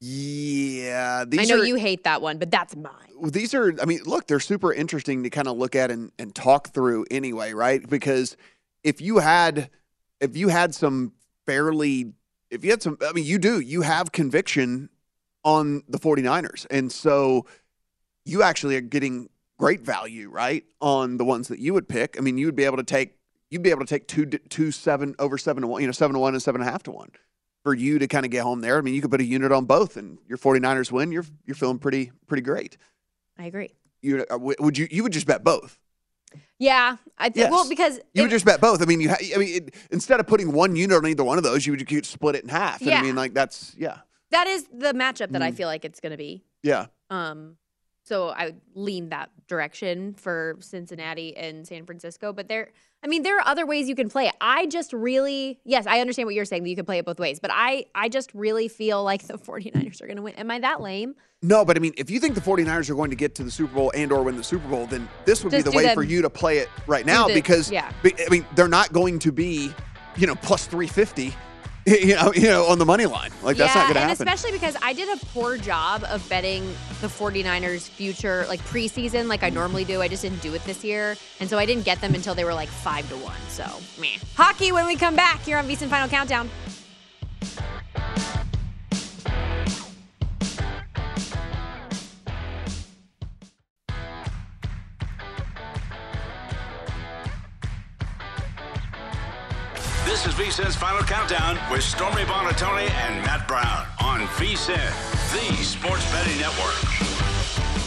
[0.00, 3.30] Yeah, I know are you hate that one, but that's mine.
[3.30, 3.74] these are.
[3.80, 7.06] I mean, look, they're super interesting to kind of look at and, and talk through
[7.10, 7.88] anyway, right?
[7.88, 8.36] Because
[8.84, 9.70] if you had
[10.20, 11.12] if you had some
[11.46, 12.12] fairly
[12.50, 14.90] if you had some I mean you do, you have conviction
[15.44, 16.66] on the 49ers.
[16.70, 17.46] And so
[18.24, 20.64] you actually are getting great value, right?
[20.80, 22.16] On the ones that you would pick.
[22.18, 23.14] I mean, you would be able to take
[23.48, 26.14] you'd be able to take two two seven over seven to one, you know, seven
[26.14, 27.10] to one and seven and a half to one
[27.66, 28.78] for you to kind of get home there.
[28.78, 31.56] I mean, you could put a unit on both and your 49ers win, you're you're
[31.56, 32.76] feeling pretty pretty great.
[33.36, 33.74] I agree.
[34.02, 35.76] You uh, would you you would just bet both.
[36.60, 37.50] Yeah, I think Yes.
[37.50, 38.80] well because You would just bet both.
[38.80, 39.08] I mean, you.
[39.08, 41.72] Ha- I mean, it, instead of putting one unit on either one of those, you
[41.72, 42.80] would you split it in half.
[42.82, 43.98] And I mean, like that's yeah,
[44.30, 45.56] that is the matchup that I Mm.
[45.56, 46.44] feel like it's going to be.
[46.62, 46.86] yeah.
[47.10, 47.56] Um,
[48.06, 52.32] so I would lean that direction for Cincinnati and San Francisco.
[52.32, 52.70] But there,
[53.02, 54.34] I mean, there are other ways you can play it.
[54.40, 57.18] I just really, yes, I understand what you're saying that you can play it both
[57.18, 57.40] ways.
[57.40, 60.34] But I, I just really feel like the 49ers are going to win.
[60.36, 61.16] Am I that lame?
[61.42, 63.50] No, but I mean, if you think the 49ers are going to get to the
[63.50, 65.82] Super Bowl and or win the Super Bowl, then this would Just be the way
[65.82, 67.90] them- for you to play it right now the- because yeah.
[68.04, 69.72] I mean, they're not going to be,
[70.16, 71.34] you know, plus 350,
[72.00, 73.30] you know, you know, on the money line.
[73.44, 74.26] Like that's not going to happen.
[74.26, 76.66] and especially because I did a poor job of betting
[77.00, 80.02] the 49ers future, like preseason, like I normally do.
[80.02, 81.16] I just didn't do it this year.
[81.38, 83.38] And so I didn't get them until they were like five to one.
[83.50, 83.64] So,
[84.00, 84.18] meh.
[84.34, 86.50] Hockey when we come back here on VSiN Final Countdown.
[100.36, 104.76] VSIN's Final Countdown with Stormy Buonantony and Matt Brown on VSIN,
[105.32, 106.74] the sports betting network.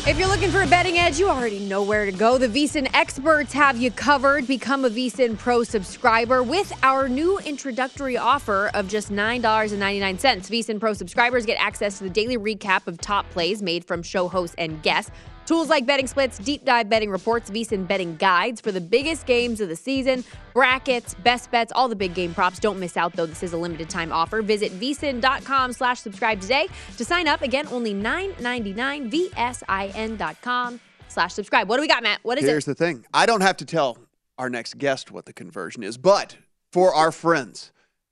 [0.08, 2.40] If you're looking for a betting edge, you already know where to go.
[2.40, 4.48] The VSiN experts have you covered.
[4.48, 10.18] Become a VSiN Pro subscriber with our new introductory offer of just $9.99.
[10.18, 14.28] VSiN Pro subscribers get access to the daily recap of top plays made from show
[14.28, 15.12] hosts and guests.
[15.50, 19.60] Tools like betting splits, deep dive betting reports, VSiN betting guides for the biggest games
[19.60, 22.60] of the season, brackets, best bets, all the big game props.
[22.60, 23.26] Don't miss out though.
[23.26, 24.44] This is a limited time offer.
[24.44, 27.42] Visit vsin.com slash subscribe today to sign up.
[27.42, 31.68] Again, only $9.99, vsin.com slash subscribe.
[31.68, 32.20] What do we got, Matt?
[32.22, 32.54] What is Here's it?
[32.54, 33.98] Here's the thing: I don't have to tell
[34.38, 36.38] our next guest what the conversion is, but
[36.72, 37.72] for our friends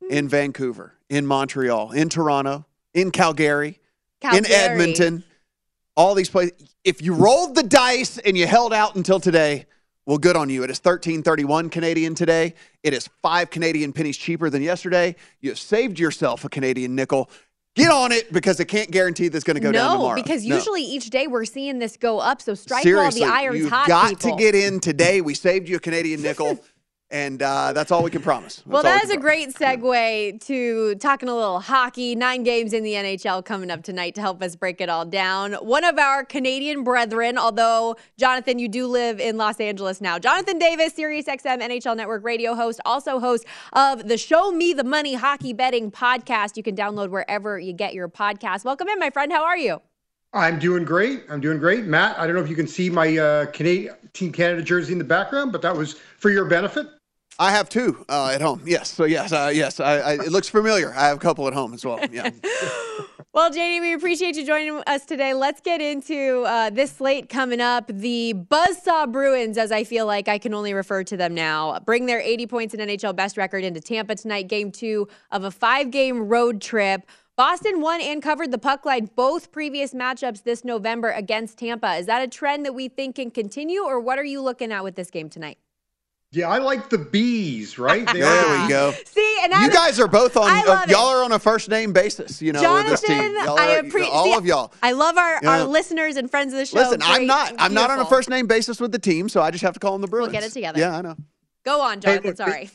[0.09, 0.29] in hmm.
[0.29, 3.77] Vancouver, in Montreal, in Toronto, in Calgary,
[4.23, 5.23] in Edmonton,
[5.97, 6.53] all these places.
[6.85, 9.65] If you rolled the dice and you held out until today,
[10.05, 10.63] well, good on you.
[10.63, 12.53] It is thirteen thirty-one Canadian today.
[12.83, 15.15] It is five Canadian pennies cheaper than yesterday.
[15.41, 17.29] You have saved yourself a Canadian nickel.
[17.75, 20.15] Get on it because I can't guarantee that's going to go down no, tomorrow.
[20.15, 20.55] because No.
[20.55, 22.41] usually each day we're seeing this go up.
[22.41, 23.87] So strike Seriously, while the iron's you've hot.
[23.87, 24.31] got people.
[24.37, 25.21] to get in today.
[25.21, 26.59] We saved you a Canadian nickel,
[27.09, 28.57] and uh, that's all we can promise.
[28.57, 29.55] That's Well, all we that can is a promise.
[29.55, 32.15] great segue to talking a little hockey.
[32.15, 35.53] Nine games in the NHL coming up tonight to help us break it all down.
[35.53, 40.19] One of our Canadian brethren, although, Jonathan, you do live in Los Angeles now.
[40.19, 45.13] Jonathan Davis, SiriusXM NHL Network radio host, also host of the Show Me the Money
[45.13, 46.57] Hockey Betting podcast.
[46.57, 48.65] You can download wherever you get your podcast.
[48.65, 49.31] Welcome in, my friend.
[49.31, 49.81] How are you?
[50.33, 51.23] I'm doing great.
[51.29, 51.85] I'm doing great.
[51.85, 54.99] Matt, I don't know if you can see my uh, Canadian Team Canada jersey in
[54.99, 56.85] the background, but that was for your benefit.
[57.39, 58.61] I have two uh, at home.
[58.65, 58.89] Yes.
[58.89, 59.79] So yes, uh, yes.
[59.79, 60.93] I, I, it looks familiar.
[60.93, 61.99] I have a couple at home as well.
[62.11, 62.29] Yeah.
[63.37, 65.35] Well, JD, we appreciate you joining us today.
[65.35, 67.85] Let's get into uh, this slate coming up.
[67.85, 72.07] The Buzzsaw Bruins, as I feel like I can only refer to them now, bring
[72.07, 75.91] their 80 points in NHL best record into Tampa tonight, game two of a five
[75.91, 77.07] game road trip.
[77.35, 81.93] Boston won and covered the puck line both previous matchups this November against Tampa.
[81.97, 84.83] Is that a trend that we think can continue, or what are you looking at
[84.83, 85.59] with this game tonight?
[86.31, 88.05] Yeah, I like the bees, right?
[88.11, 88.91] They there are the we go.
[89.05, 90.49] See, and I you I- guys are both on.
[90.49, 92.41] Uh, y'all are on a first name basis.
[92.41, 93.33] You know, with this team.
[93.45, 94.73] Y'all I appreciate all of y'all.
[94.83, 95.49] I love our, Yeah.
[95.59, 96.77] our listeners and friends of the show.
[96.79, 97.53] Listen, I'm not.
[97.57, 99.79] I'm not on a first name basis with the team, so I just have to
[99.79, 100.31] call them the Bruins.
[100.33, 100.79] We'll get it together.
[100.79, 101.15] Yeah, I know.
[101.63, 102.25] Go on, Hey, Jonathan.
[102.27, 102.69] look, sorry.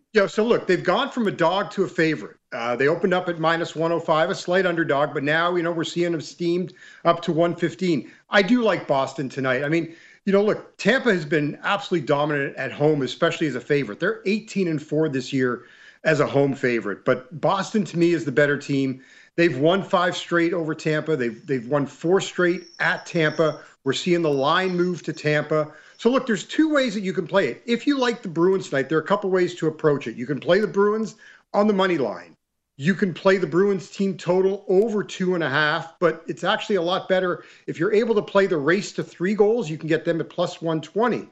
[0.14, 2.36] Yo, so look, they've gone from a dog to a favorite.
[2.52, 5.84] Uh, they opened up at minus 105, a slight underdog, but now, you know, we're
[5.84, 6.72] seeing them steamed
[7.04, 8.10] up to 115.
[8.30, 9.64] I do like Boston tonight.
[9.64, 9.94] I mean,
[10.28, 13.98] you know, look, Tampa has been absolutely dominant at home, especially as a favorite.
[13.98, 15.62] They're 18 and 4 this year
[16.04, 19.02] as a home favorite, but Boston to me is the better team.
[19.36, 21.16] They've won five straight over Tampa.
[21.16, 23.62] They've they've won four straight at Tampa.
[23.84, 25.72] We're seeing the line move to Tampa.
[25.96, 27.62] So look, there's two ways that you can play it.
[27.64, 30.16] If you like the Bruins tonight, there are a couple ways to approach it.
[30.16, 31.14] You can play the Bruins
[31.54, 32.36] on the money line.
[32.80, 36.76] You can play the Bruins team total over two and a half, but it's actually
[36.76, 39.68] a lot better if you're able to play the race to three goals.
[39.68, 41.28] You can get them at plus 120.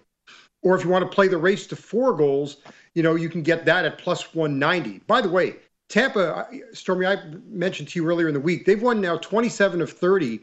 [0.62, 2.56] Or if you want to play the race to four goals,
[2.96, 4.98] you know, you can get that at plus 190.
[5.06, 5.54] By the way,
[5.88, 9.92] Tampa, Stormy, I mentioned to you earlier in the week, they've won now 27 of
[9.92, 10.40] 30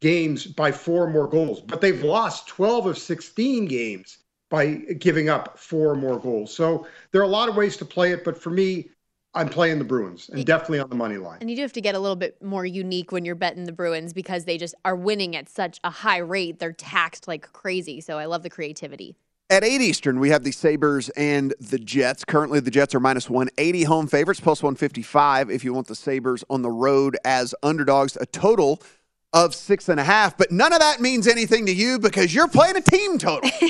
[0.00, 5.28] games by four or more goals, but they've lost 12 of 16 games by giving
[5.28, 6.54] up four or more goals.
[6.54, 8.88] So there are a lot of ways to play it, but for me,
[9.36, 11.38] I'm playing the Bruins and definitely on the money line.
[11.42, 13.72] And you do have to get a little bit more unique when you're betting the
[13.72, 16.58] Bruins because they just are winning at such a high rate.
[16.58, 18.00] They're taxed like crazy.
[18.00, 19.14] So I love the creativity.
[19.50, 22.24] At 8 Eastern, we have the Sabres and the Jets.
[22.24, 26.42] Currently, the Jets are minus 180 home favorites, plus 155 if you want the Sabres
[26.50, 28.82] on the road as underdogs, a total
[29.32, 30.36] of six and a half.
[30.36, 33.48] But none of that means anything to you because you're playing a team total.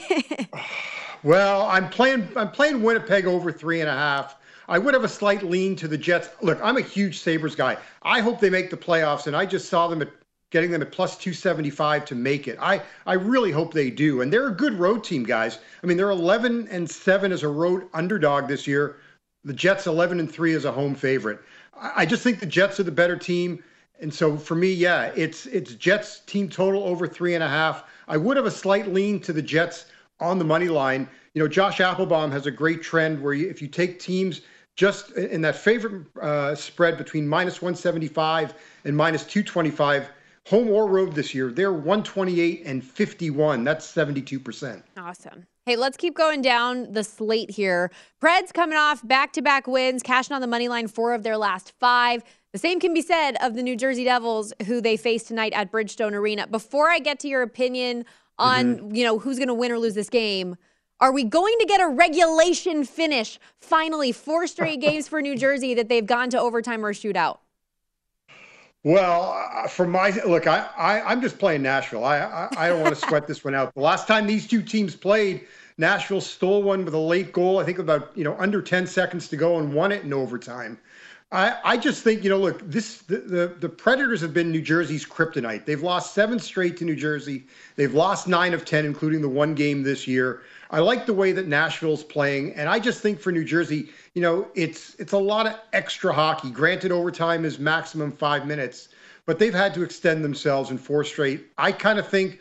[1.26, 2.29] Well, I'm playing.
[2.37, 4.36] I'm playing Winnipeg over three and a half.
[4.68, 6.29] I would have a slight lean to the Jets.
[6.42, 7.76] Look, I'm a huge Sabres guy.
[8.02, 10.11] I hope they make the playoffs, and I just saw them at
[10.50, 12.59] getting them at plus 275 to make it.
[12.61, 15.59] I I really hope they do, and they're a good road team, guys.
[15.83, 18.96] I mean, they're 11 and seven as a road underdog this year.
[19.44, 21.40] The Jets 11 and three as a home favorite.
[21.76, 23.62] I I just think the Jets are the better team.
[24.00, 27.85] And so for me, yeah, it's it's Jets team total over three and a half.
[28.09, 29.87] I would have a slight lean to the Jets
[30.20, 31.09] on the money line.
[31.35, 34.42] You know, Josh Appelbaum has a great trend where you, if you take teams
[34.77, 40.11] just in that favorite uh, spread between minus 175 and minus 225,
[40.47, 43.65] home or road this year, they're 128 and 51.
[43.65, 44.83] That's 72%.
[44.97, 45.47] Awesome.
[45.65, 47.91] Hey, let's keep going down the slate here.
[48.23, 51.37] Preds coming off back to back wins, cashing on the money line four of their
[51.37, 52.23] last five.
[52.53, 55.73] The same can be said of the New Jersey Devils, who they face tonight at
[55.73, 56.47] Bridgestone Arena.
[56.47, 58.05] Before I get to your opinion
[58.39, 60.57] on, you know, who's going to win or lose this game,
[61.00, 63.38] are we going to get a regulation finish?
[63.61, 67.38] Finally, four straight games for New Jersey that they've gone to overtime or shootout.
[68.82, 72.04] Well, uh, for my look, I, I I'm just playing Nashville.
[72.04, 73.74] I I, I don't want to sweat this one out.
[73.74, 77.59] The last time these two teams played, Nashville stole one with a late goal.
[77.59, 80.78] I think about you know under 10 seconds to go and won it in overtime.
[81.32, 84.62] I, I just think you know look this the, the the Predators have been New
[84.62, 85.64] Jersey's kryptonite.
[85.64, 87.44] They've lost seven straight to New Jersey.
[87.74, 90.42] They've lost nine of ten, including the one game this year.
[90.70, 94.22] I like the way that Nashville's playing, and I just think for New Jersey, you
[94.22, 96.50] know, it's it's a lot of extra hockey.
[96.50, 98.88] Granted, overtime is maximum five minutes,
[99.26, 101.46] but they've had to extend themselves in four straight.
[101.59, 102.40] I kind of think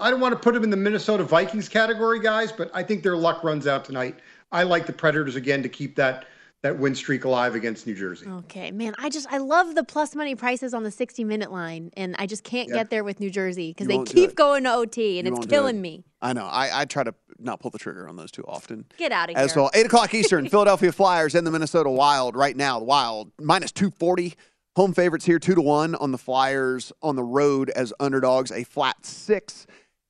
[0.00, 3.02] I don't want to put them in the Minnesota Vikings category, guys, but I think
[3.02, 4.18] their luck runs out tonight.
[4.52, 6.26] I like the Predators again to keep that
[6.62, 8.26] that win streak alive against New Jersey.
[8.26, 11.90] Okay, man, I just I love the plus money prices on the 60 minute line,
[11.96, 12.74] and I just can't Yeah.
[12.76, 15.76] get there with New Jersey because they keep going to OT, and You it's killing
[15.76, 15.80] it.
[15.80, 16.04] me.
[16.20, 16.46] I know.
[16.46, 18.86] I, I try to not pull the trigger on those too often.
[18.96, 19.44] Get out of here.
[19.44, 22.78] As well, eight o'clock Eastern, Philadelphia Flyers and the Minnesota Wild right now.
[22.78, 24.34] The Wild minus two forty,
[24.76, 28.50] home favorites here two to one on the Flyers on the road as underdogs.
[28.50, 29.66] A flat six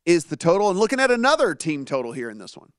[0.07, 2.71] is the total, and looking at another team total here in this one.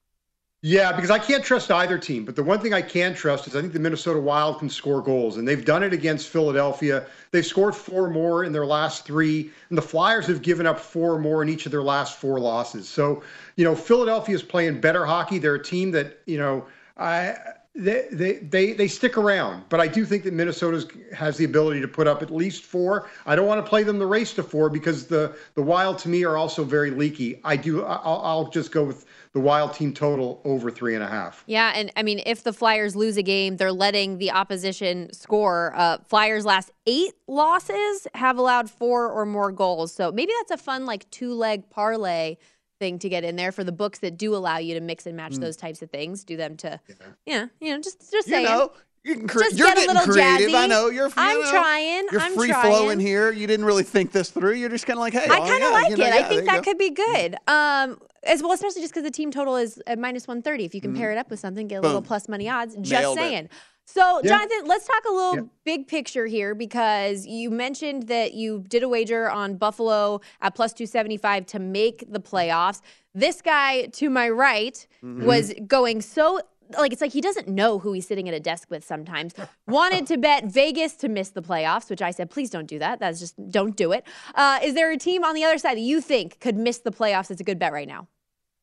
[0.61, 2.25] Yeah, because I can't trust either team.
[2.25, 5.01] But the one thing I can trust is I think the Minnesota Wild can score
[5.01, 7.05] goals, and they've done it against Philadelphia.
[7.31, 11.17] They've scored four more in their last three, and the Flyers have given up four
[11.17, 12.89] more in each of their last four losses.
[12.89, 13.23] So,
[13.55, 15.37] you know, Philadelphia is playing better hockey.
[15.37, 16.65] They're a team that, you know,
[16.97, 17.37] I.
[17.75, 21.79] They, they they they stick around, but I do think that Minnesota has the ability
[21.79, 23.07] to put up at least four.
[23.25, 26.09] I don't want to play them the race to four because the the Wild to
[26.09, 27.39] me are also very leaky.
[27.45, 31.07] I do I'll, I'll just go with the Wild team total over three and a
[31.07, 31.43] half.
[31.45, 35.71] Yeah, and I mean, if the Flyers lose a game, they're letting the opposition score.
[35.75, 40.63] Uh, Flyers' last eight losses have allowed four or more goals, so maybe that's a
[40.63, 42.37] fun like two leg parlay
[42.79, 45.15] thing to get in there for the books that do allow you to mix and
[45.17, 45.41] match Mm.
[45.41, 46.23] those types of things.
[46.23, 46.79] Do them to,
[47.25, 48.45] yeah, you know, just just You saying.
[48.45, 48.71] know,
[49.03, 50.53] You're, getting cre- Just you're get a little creative.
[50.53, 51.07] I know you're.
[51.07, 52.07] You I'm know, trying.
[52.11, 52.65] You're I'm free trying.
[52.71, 53.31] flowing here.
[53.31, 54.53] You didn't really think this through.
[54.53, 56.09] You're just kind of like, hey, I oh, kind of yeah, like you know, it.
[56.15, 56.61] yeah, I think that go.
[56.63, 57.35] could be good.
[57.47, 60.65] Um, as well, especially just because the team total is at minus 130.
[60.65, 62.07] If you can pair it up with something, get a little Mm-hmm.
[62.07, 62.75] Plus money odds.
[62.75, 63.21] Just Nailed it.
[63.21, 63.49] saying.
[63.85, 64.29] So, Yeah.
[64.37, 65.41] Jonathan, let's talk a little Yeah.
[65.63, 70.73] big picture here because you mentioned that you did a wager on Buffalo at plus
[70.73, 72.81] 275 to make the playoffs.
[73.15, 75.25] This guy to my right Mm-hmm.
[75.25, 76.41] was going so
[76.77, 79.33] like it's like he doesn't know who he's sitting at a desk with sometimes.
[79.67, 82.99] Wanted to bet Vegas to miss the playoffs, which I said, please don't do that.
[82.99, 84.05] That's just don't do it.
[84.35, 86.91] Uh, is there a team on the other side that you think could miss the
[86.91, 87.31] playoffs?
[87.31, 88.07] It's a good bet right now.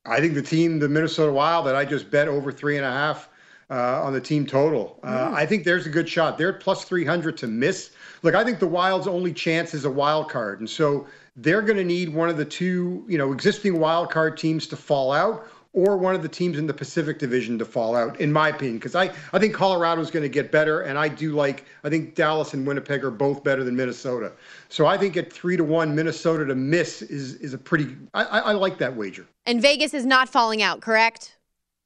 [0.05, 2.91] I think the team, the Minnesota Wild, that I just bet over three and a
[2.91, 3.29] half
[3.71, 5.01] uh, on the team total.
[5.03, 6.39] Uh, I think there's a good shot.
[6.39, 7.91] They're plus 300 to miss.
[8.23, 10.61] Look, I think the Wild's only chance is a wild card.
[10.61, 14.37] And so they're going to need one of the two, you know, existing wild card
[14.37, 15.47] teams to fall out
[15.77, 18.79] or one of the teams in the Pacific Division to fall out, in my opinion.
[18.79, 20.81] Because I, I think Colorado's going to get better.
[20.81, 24.33] And I do like, I think Dallas and Winnipeg are both better than Minnesota.
[24.71, 28.25] So I think at three to one, Minnesota to miss is, is a pretty, I,
[28.25, 29.27] I, I like that wager.
[29.45, 31.37] And Vegas is not falling out, correct?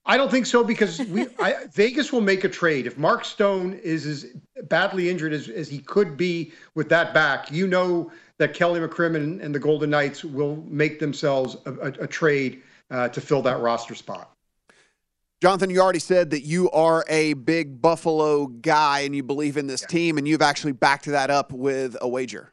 [0.06, 3.80] I don't think so because we I, Vegas will make a trade if Mark Stone
[3.82, 4.26] is as
[4.68, 7.50] badly injured as, as he could be with that back.
[7.50, 12.06] You know that Kelly McCrimmon and the Golden Knights will make themselves a, a, a
[12.06, 14.34] trade uh, to fill that roster spot.
[15.40, 19.66] Jonathan, you already said that you are a big Buffalo guy and you believe in
[19.66, 22.52] this team, and you've actually backed that up with a wager.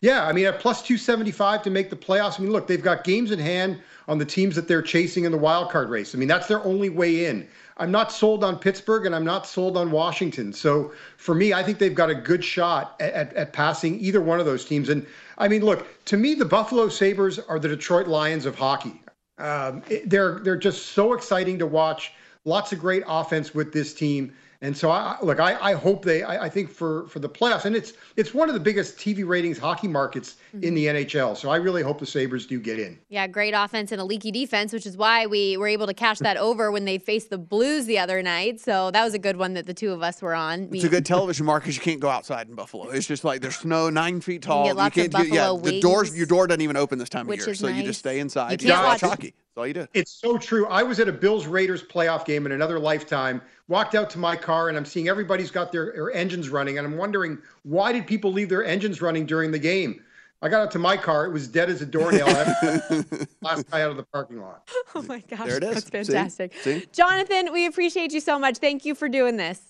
[0.00, 2.38] Yeah, I mean at plus 275 to make the playoffs.
[2.38, 5.32] I mean, look, they've got games in hand on the teams that they're chasing in
[5.32, 6.14] the wild card race.
[6.14, 7.48] I mean, that's their only way in.
[7.78, 10.52] I'm not sold on Pittsburgh and I'm not sold on Washington.
[10.52, 14.20] So for me, I think they've got a good shot at, at, at passing either
[14.20, 14.88] one of those teams.
[14.88, 15.06] And
[15.38, 19.02] I mean, look, to me, the Buffalo Sabres are the Detroit Lions of hockey.
[19.42, 22.12] Um, it- they're they're just so exciting to watch.
[22.44, 24.32] Lots of great offense with this team.
[24.62, 26.22] And so, I, look, I, I hope they.
[26.22, 29.26] I, I think for for the playoffs, and it's it's one of the biggest TV
[29.26, 30.62] ratings hockey markets mm-hmm.
[30.62, 31.36] in the NHL.
[31.36, 32.96] So I really hope the Sabres do get in.
[33.08, 36.20] Yeah, great offense and a leaky defense, which is why we were able to cash
[36.20, 38.60] that over when they faced the Blues the other night.
[38.60, 40.68] So that was a good one that the two of us were on.
[40.70, 42.88] It's a good television market because you can't go outside in Buffalo.
[42.90, 44.66] It's just like there's snow nine feet tall.
[44.66, 47.08] get lots of can't do- yeah, buffalo the doors your door doesn't even open this
[47.08, 48.62] time of year, is so you just stay inside.
[48.62, 49.34] You You can't watch watch- hockey.
[49.54, 49.86] That's all you do.
[49.92, 50.66] It's so true.
[50.68, 53.42] I was at a Bills Raiders playoff game in another lifetime.
[53.68, 56.86] Walked out to my car and I'm seeing everybody's got their, their engines running, and
[56.86, 60.02] I'm wondering why did people leave their engines running during the game?
[60.40, 62.26] I got out to my car; it was dead as a doornail.
[62.26, 64.68] I had to- last guy out of the parking lot.
[64.94, 65.74] Oh my gosh, There it is.
[65.74, 66.54] that's fantastic.
[66.62, 66.86] See?
[66.92, 68.56] Jonathan, we appreciate you so much.
[68.56, 69.60] Thank you for doing this.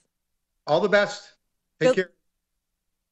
[0.66, 1.32] All the best.
[1.80, 2.10] Take Good- care.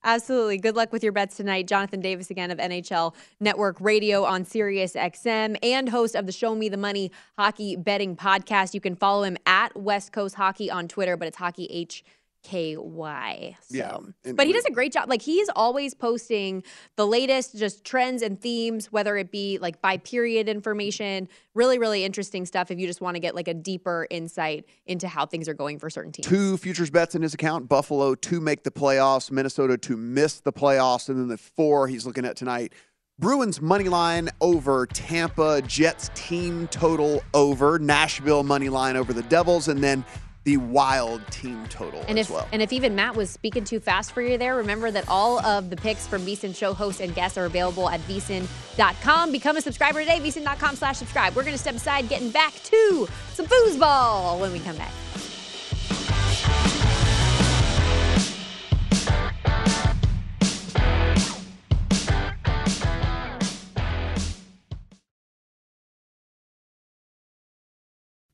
[0.03, 0.57] Absolutely.
[0.57, 1.69] Good luck with your bets tonight.
[1.69, 6.55] Jonathan Davis again of NHL Network Radio on Sirius XM and host of the Show
[6.55, 8.73] Me the Money Hockey Betting Podcast.
[8.73, 12.03] You can follow him at West Coast Hockey on Twitter, but it's Hockey H
[12.43, 13.57] K Y.
[13.63, 13.77] So.
[13.77, 15.09] Yeah, and- but he does a great job.
[15.09, 16.63] Like he's always posting
[16.97, 22.05] the latest just trends and themes, whether it be like by period information, really, really
[22.05, 25.49] interesting stuff if you just want to get like a deeper insight into how things
[25.49, 26.27] are going for certain teams.
[26.27, 30.53] Two futures bets in his account: Buffalo to make the playoffs, Minnesota to miss the
[30.53, 32.73] playoffs, and then the four he's looking at tonight.
[33.19, 39.69] Bruins money line over Tampa, Jets team total over, Nashville money line over the Devils,
[39.69, 40.07] and then
[40.45, 42.49] the Wild team total And as if well.
[42.53, 45.69] and if even Matt was speaking too fast for you there, remember that all of
[45.71, 49.33] the picks from VSiN show hosts and guests are available at VSiN.com.
[49.33, 51.37] Become a subscriber today, VSiN.com slash subscribe.
[51.37, 54.93] We're gonna step aside, getting back to some foosball when we come back.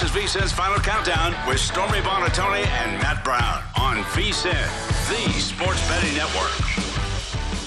[0.00, 4.52] This is VSiN's Final Countdown with Stormy Buonantony and Matt Brown on VSiN,
[5.08, 6.78] the Sports Betting Network.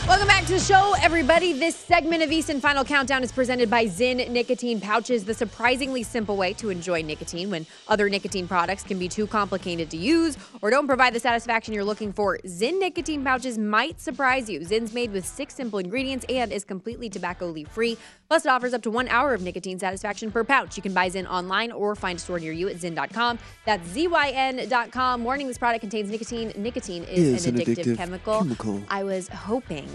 [0.07, 1.53] Welcome back to the show, everybody.
[1.53, 6.38] This segment of Easton Final Countdown is presented by Zyn Nicotine Pouches, the surprisingly simple
[6.38, 10.69] way to enjoy nicotine when other nicotine products can be too complicated to use or
[10.69, 12.39] don't provide the satisfaction you're looking for.
[12.45, 14.61] Zyn Nicotine Pouches might surprise you.
[14.61, 17.97] Zyn's made with six simple ingredients and is completely tobacco leaf free.
[18.32, 20.77] Plus, it offers up to one hour of nicotine satisfaction per pouch.
[20.77, 23.38] You can buy Zyn online or find a store near you at Zyn.com.
[23.65, 25.25] That's Z-Y-N.com.
[25.25, 26.53] Warning, this product contains nicotine.
[26.55, 28.38] Nicotine is, an, addictive, chemical.
[28.38, 28.82] chemical.
[28.88, 29.89] I was hoping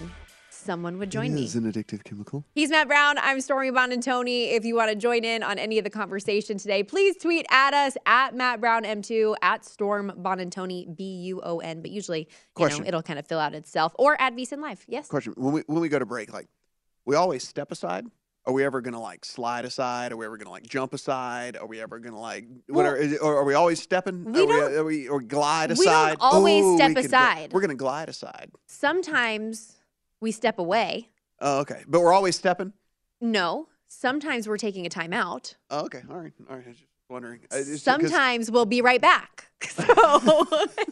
[0.50, 1.44] someone would join It me.
[1.44, 2.44] is an addictive chemical.
[2.54, 3.16] He's Matt Brown.
[3.16, 4.52] I'm Stormy Buonantony.
[4.52, 7.72] If you want to join in on any of the conversation today, please tweet at
[7.72, 11.80] us at Matt Brown M2 at Storm Buonantony B U O N.
[11.80, 12.82] But usually, you Question.
[12.82, 13.92] know, it'll kind of fill out itself.
[13.98, 14.84] Or at VSiN Live.
[14.88, 15.08] Yes.
[15.08, 16.48] Question: When we when we go to break, like
[17.06, 18.04] we always step aside.
[18.46, 20.12] Are we ever gonna like slide aside?
[20.12, 21.56] Are we ever gonna like jump aside?
[21.56, 24.32] Are we ever gonna like what are, is or are we always stepping?
[24.32, 25.80] We are, don't- we, are we or glide aside?
[25.80, 27.52] we don't always Ooh, step we could aside.
[27.52, 28.52] we're gonna glide aside.
[28.66, 29.76] Sometimes
[30.20, 31.10] we step away.
[31.40, 32.72] Oh, okay, but we're always stepping.
[33.20, 33.66] No.
[33.88, 35.56] Sometimes we're taking a time out.
[35.70, 36.76] Oh, okay, all right, all right.
[37.08, 37.40] I was just wondering.
[37.52, 39.44] Uh, it's Sometimes we'll be right back.
[39.68, 39.82] So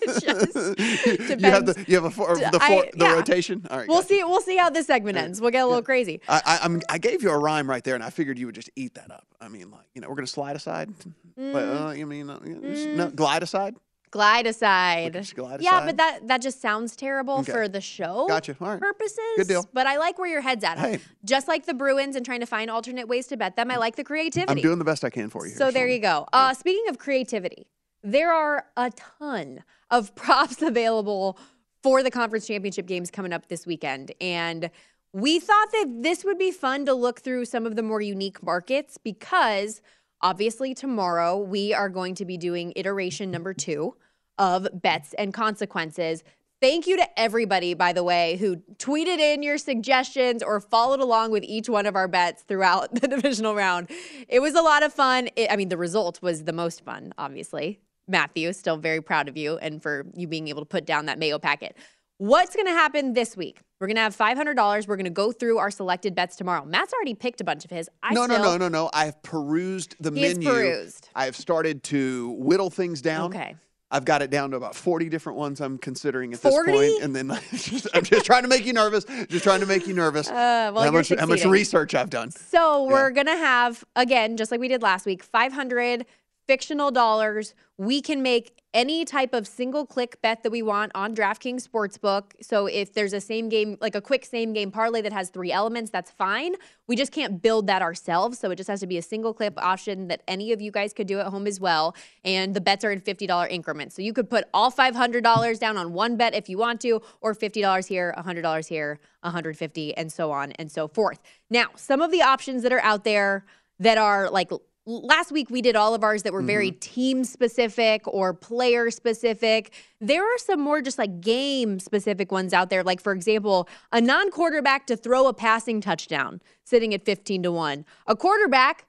[0.03, 3.13] just you have the you have a four, the, I- the yeah.
[3.15, 3.67] rotation.
[3.71, 4.25] All right, We'll see.
[4.25, 5.39] We'll see how this segment ends.
[5.41, 6.21] We'll get a little crazy.
[6.29, 8.55] I, I, I'm, I gave you a rhyme right there, and I figured you would
[8.55, 9.27] just eat that up.
[9.39, 10.89] I mean, like, you know, we're going to slide aside.
[11.37, 11.87] But, Mm.
[11.89, 13.75] uh, you mean, uh, just- no, glide aside?
[14.15, 15.27] Glide aside.
[15.35, 15.87] glide Yeah, aside?
[15.87, 17.51] but that that just sounds terrible Okay.
[17.51, 18.57] for the show Gotcha.
[18.61, 18.81] All right.
[18.81, 19.19] purposes.
[19.37, 19.69] Good deal.
[19.73, 20.79] But I like where your head's at.
[20.79, 21.01] Hey.
[21.25, 23.97] Just like the Bruins and trying to find alternate ways to bet them, I like
[23.97, 24.53] the creativity.
[24.61, 25.51] I'm doing the best I can for you.
[25.51, 25.95] here, So there Stormy.
[25.95, 26.29] you go.
[26.33, 27.67] Uh, speaking of creativity,
[28.05, 31.37] there are a ton of props available
[31.83, 34.13] for the conference championship games coming up this weekend.
[34.21, 34.71] And
[35.13, 38.45] we thought that this would be fun to look through some of the more unique
[38.45, 39.81] markets because
[40.25, 43.95] obviously tomorrow we are going to be doing iteration number two
[44.39, 46.25] of bets and consequences.
[46.61, 51.31] Thank you to everybody, by the way, who tweeted in your suggestions or followed along
[51.31, 53.91] with each one of our bets throughout the divisional round.
[54.27, 55.29] It was a lot of fun.
[55.37, 57.81] It, I mean, the result was the most fun, obviously.
[58.09, 61.19] Matthew, still very proud of you and for you being able to put down that
[61.19, 61.77] Mayo packet.
[62.19, 63.61] What's going to happen this week?
[63.81, 64.87] We're going to have $500.
[64.87, 66.65] We're going to go through our selected bets tomorrow.
[66.65, 67.91] Matt's already picked a bunch of his.
[68.05, 68.91] I no, no, still, no, no, no.
[68.95, 70.49] I've perused the He has menu.
[70.49, 71.09] perused.
[71.17, 73.35] I've started to whittle things down.
[73.35, 73.57] Okay.
[73.91, 76.73] I've got it down to about 40 different ones I'm considering at 40?
[76.73, 77.05] this point.
[77.05, 79.05] And then just, I'm just trying to make you nervous.
[79.29, 80.29] Just trying to make you nervous.
[80.35, 82.31] Uh, well, how, much, how much research I've done.
[82.31, 86.07] So we're gonna have again, just like we did last week, 500
[86.47, 87.55] fictional dollars.
[87.77, 92.33] We can make any type of single click bet that we want on DraftKings Sportsbook.
[92.41, 95.53] So if there's a same game, like a quick same game parlay that has three
[95.53, 96.55] elements, that's fine.
[96.89, 98.39] We just can't build that ourselves.
[98.39, 100.93] So it just has to be a single clip option that any of you guys
[100.93, 101.95] could do at home as well.
[102.25, 103.95] And the bets are in $50 increments.
[103.95, 107.35] So you could put all $500 down on one bet if you want to, or
[107.35, 111.21] $50 here, $100 here, $150, and so on and so forth.
[111.49, 113.45] Now, some of the options that are out there
[113.79, 114.51] that are like
[114.87, 116.79] last week we did all of ours that were very mm-hmm.
[116.79, 119.73] team specific or player specific.
[120.01, 122.83] There are some more just like game specific ones out there.
[122.83, 127.53] Like, for example, a non quarterback to throw a passing touchdown sitting at 15 to
[127.53, 128.87] 1, a quarterback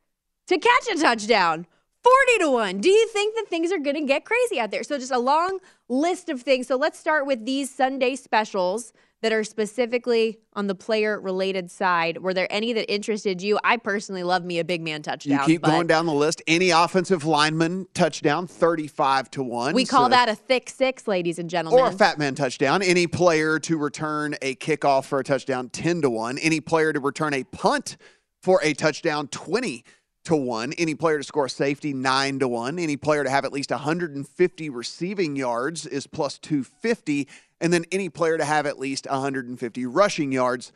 [0.47, 1.67] to catch a touchdown.
[2.05, 2.81] 40 to 1.
[2.81, 4.83] Do you think that things are going to get crazy out there?
[4.83, 5.57] So, just a long
[5.89, 6.67] list of things.
[6.67, 8.93] So, let's start with these Sunday specials
[9.23, 12.19] that are specifically on the player related side.
[12.19, 13.57] Were there any that interested you?
[13.63, 15.39] I personally love me a big man touchdown.
[15.39, 16.43] You keep going down the list.
[16.45, 19.73] Any offensive lineman touchdown, 35 to 1.
[19.73, 21.79] We call So- that a thick six, ladies and gentlemen.
[21.79, 22.83] Or a fat man touchdown.
[22.83, 26.37] Any player to return a kickoff for a touchdown, 10 to 1.
[26.37, 27.97] Any player to return a punt
[28.43, 29.83] for a touchdown, 20
[30.25, 30.73] to 1.
[30.73, 32.79] Any player to score a safety, 9 to 1.
[32.79, 37.27] Any player to have at least 150 receiving yards is plus 250.
[37.61, 40.71] And then any player to have at least 150 rushing yards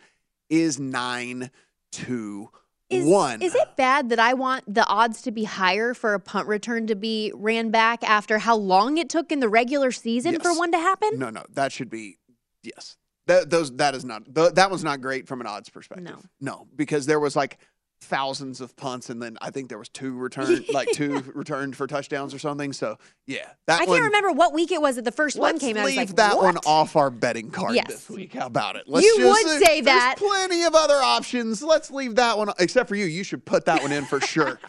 [0.50, 1.52] is 9
[1.92, 2.50] to
[2.90, 3.42] Is, 1.
[3.42, 6.88] is it bad that I want the odds to be higher for a punt return
[6.88, 10.72] to be ran back after how long it took in the regular season for one
[10.72, 11.18] to happen?
[11.18, 12.18] No, no, that should be
[12.64, 12.98] yes.
[13.28, 16.06] That those that is not that was not great from an odds perspective.
[16.06, 16.22] No.
[16.42, 17.60] no, because there was like
[18.02, 21.88] thousands of punts, and then I think there was two returned, like two returned for
[21.88, 22.74] touchdowns or something.
[22.74, 22.98] So
[23.28, 23.98] yeah, that I one.
[23.98, 25.86] can't remember what week it was that the 1st one came out.
[25.86, 26.44] Leave like, that what?
[26.44, 27.88] one off our betting card Yes.
[27.88, 28.34] this week.
[28.34, 28.84] How about it?
[28.88, 30.16] Let's You just, would say there's that.
[30.18, 31.62] Plenty of other options.
[31.62, 32.50] Let's leave that one.
[32.60, 34.60] Except for you, you should put that one in for sure.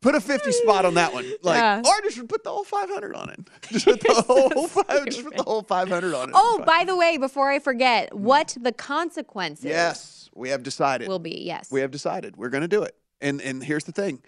[0.00, 1.82] Put a fifty spot on that one, like, Yeah.
[1.84, 3.40] or just put the whole five hundred on it.
[3.70, 6.34] Just put the whole five, just put the whole five hundred on it.
[6.36, 11.08] Oh, by the way, before I forget, what the consequences Yes, we have decided.
[11.08, 11.42] will be.
[11.44, 11.70] Yes.
[11.70, 12.36] We have decided.
[12.36, 12.96] We're going to do it.
[13.20, 14.22] And and here's the thing.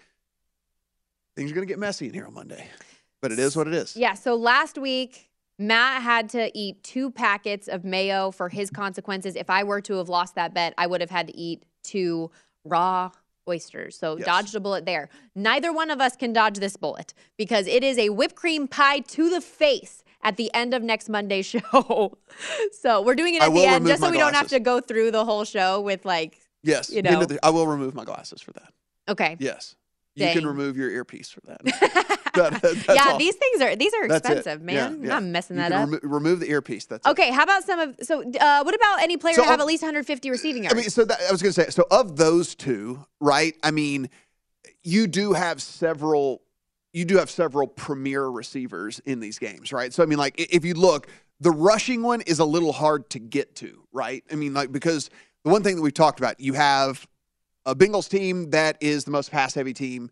[1.35, 2.67] Things are going to get messy in here on Monday.
[3.21, 3.95] But it is what it is.
[3.95, 4.13] Yeah.
[4.13, 9.35] So last week, Matt had to eat two packets of mayo for his consequences.
[9.35, 12.31] If I were to have lost that bet, I would have had to eat two
[12.63, 13.11] raw
[13.47, 13.97] oysters.
[13.97, 14.25] So Yes.
[14.25, 15.09] dodged a bullet there.
[15.35, 18.99] Neither one of us can dodge this bullet because it is a whipped cream pie
[18.99, 22.17] to the face at the end of next Monday's show.
[22.73, 25.11] so we're doing it at the end just so we don't have to go through
[25.11, 26.89] the whole show with like, Yes.
[26.89, 27.23] You know.
[27.25, 28.73] the- I will remove my glasses for that.
[29.07, 29.37] okay.
[29.39, 29.75] Yes.
[30.15, 31.61] You can remove your earpiece for that.
[32.33, 33.17] That- yeah, all.
[33.17, 34.75] these things are these are expensive, man.
[34.75, 34.85] yeah.
[34.85, 35.89] I'm not messing that up.
[35.89, 36.85] remo- remove the earpiece.
[36.85, 39.59] That's Okay, how about some of so uh, what about any player So have of-
[39.61, 40.73] at least 150 receiving yards?
[40.73, 43.55] I mean, so that, I was going to say, so of those two, right?
[43.63, 44.09] I mean,
[44.83, 46.41] you do have several,
[46.93, 49.93] you do have several premier receivers in these games, right?
[49.93, 51.07] So I mean, like if you look,
[51.39, 54.23] the rushing one is a little hard to get to, right?
[54.31, 55.09] I mean, like because
[55.43, 57.07] the one thing that we've talked about, you have
[57.65, 60.09] a Bengals team that is the most pass heavy team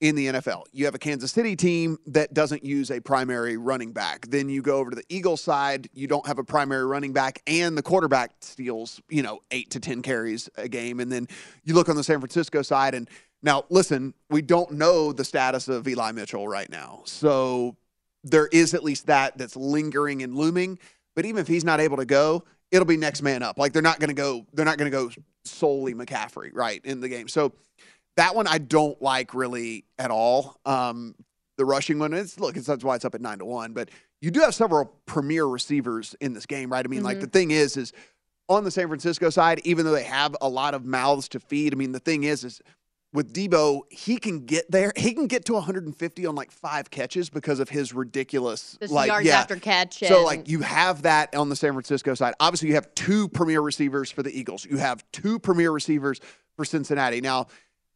[0.00, 0.64] in the NFL.
[0.72, 4.26] You have a Kansas City team that doesn't use a primary running back.
[4.26, 7.42] Then you go over to the Eagles side, you don't have a primary running back,
[7.46, 11.00] and the quarterback steals, you know, eight to 10 carries a game.
[11.00, 11.28] And then
[11.64, 13.08] you look on the San Francisco side, and
[13.42, 17.02] now listen, we don't know the status of Eli Mitchell right now.
[17.04, 17.76] So
[18.24, 20.78] there is at least that that's lingering and looming.
[21.14, 23.58] But even if he's not able to go, it'll be next man up.
[23.58, 25.10] Like they're not going to go, they're not going to go
[25.44, 27.28] solely McCaffrey, right, in the game.
[27.28, 27.52] So
[28.16, 30.58] that one I don't like really at all.
[30.66, 31.14] Um,
[31.56, 33.72] the rushing one, it's look, it's, that's why it's up at nine to one.
[33.72, 33.90] But
[34.20, 36.84] you do have several premier receivers in this game, right?
[36.84, 37.22] I mean, like Mhm.
[37.22, 37.92] the thing is, is
[38.48, 41.72] on the San Francisco side, even though they have a lot of mouths to feed,
[41.72, 42.60] I mean, the thing is, is
[43.12, 44.92] with Deebo, he can get there.
[44.96, 49.08] He can get to 150 on like five catches because of his ridiculous Just like
[49.08, 49.40] yards yeah.
[49.40, 52.34] after catch So like you have that on the San Francisco side.
[52.40, 54.64] Obviously, you have two premier receivers for the Eagles.
[54.64, 56.20] You have two premier receivers
[56.56, 57.20] for Cincinnati.
[57.20, 57.48] Now,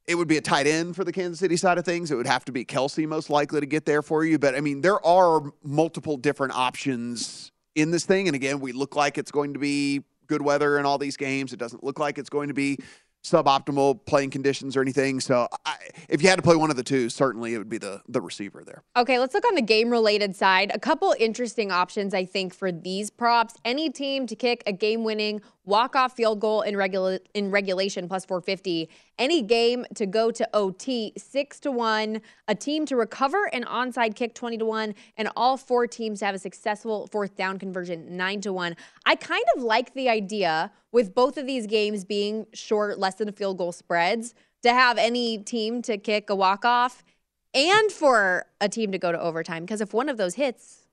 [0.07, 2.11] it would be a tight end for the Kansas City side of things.
[2.11, 4.39] It would have to be Kelce most likely to get there for you.
[4.39, 8.29] But I mean, there are multiple different options in this thing.
[8.29, 11.53] And again, we look like it's going to be good weather in all these games.
[11.53, 12.79] It doesn't look like it's going to be
[13.25, 15.19] suboptimal playing conditions or anything.
[15.19, 15.77] So I,
[16.11, 18.21] if you had to play one of the two, certainly it would be the the
[18.21, 18.83] receiver there.
[18.97, 20.71] Okay, let's look on the game related side.
[20.75, 23.55] A couple interesting options, I think, for these props.
[23.65, 28.07] Any team to kick a game winning walk off field goal in, regula- in regulation
[28.07, 28.91] plus 450.
[29.19, 32.21] Any game to go to OT 6 to 1.
[32.49, 34.95] A team to recover an onside kick 20 to 1.
[35.17, 38.77] And all four teams to have a successful fourth down conversion 9 to 1.
[39.07, 43.29] I kind of like the idea with both of these games being short, less than
[43.29, 47.05] a field goal spreads, to have any team to kick a walk off
[47.53, 50.87] and for a team to go to overtime because if one of those hits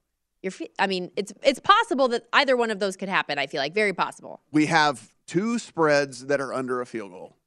[0.78, 3.74] i mean it's it's possible that either one of those could happen i feel like
[3.74, 7.38] very possible we have two spreads that are under a field goal.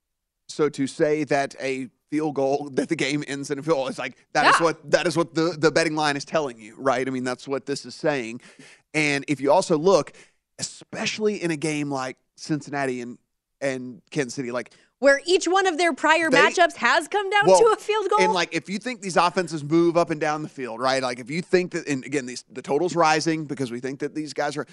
[0.49, 3.88] So to say that a field goal that the game ends in a field goal
[3.88, 4.64] is like that is Yeah.
[4.64, 7.07] what that is what the the betting line is telling you, right?
[7.07, 8.40] I mean that's what this is saying.
[8.92, 10.12] And if you also look,
[10.59, 13.18] especially in a game like Cincinnati and
[13.61, 17.47] and Kansas City, like where each one of their prior They- matchups has come down
[17.47, 20.20] well, to a field goal And like, if you think these offenses move up and
[20.20, 21.03] down the field, right?
[21.03, 24.14] Like, if you think that, and again, these the totals rising because we think that
[24.14, 24.66] these guys are.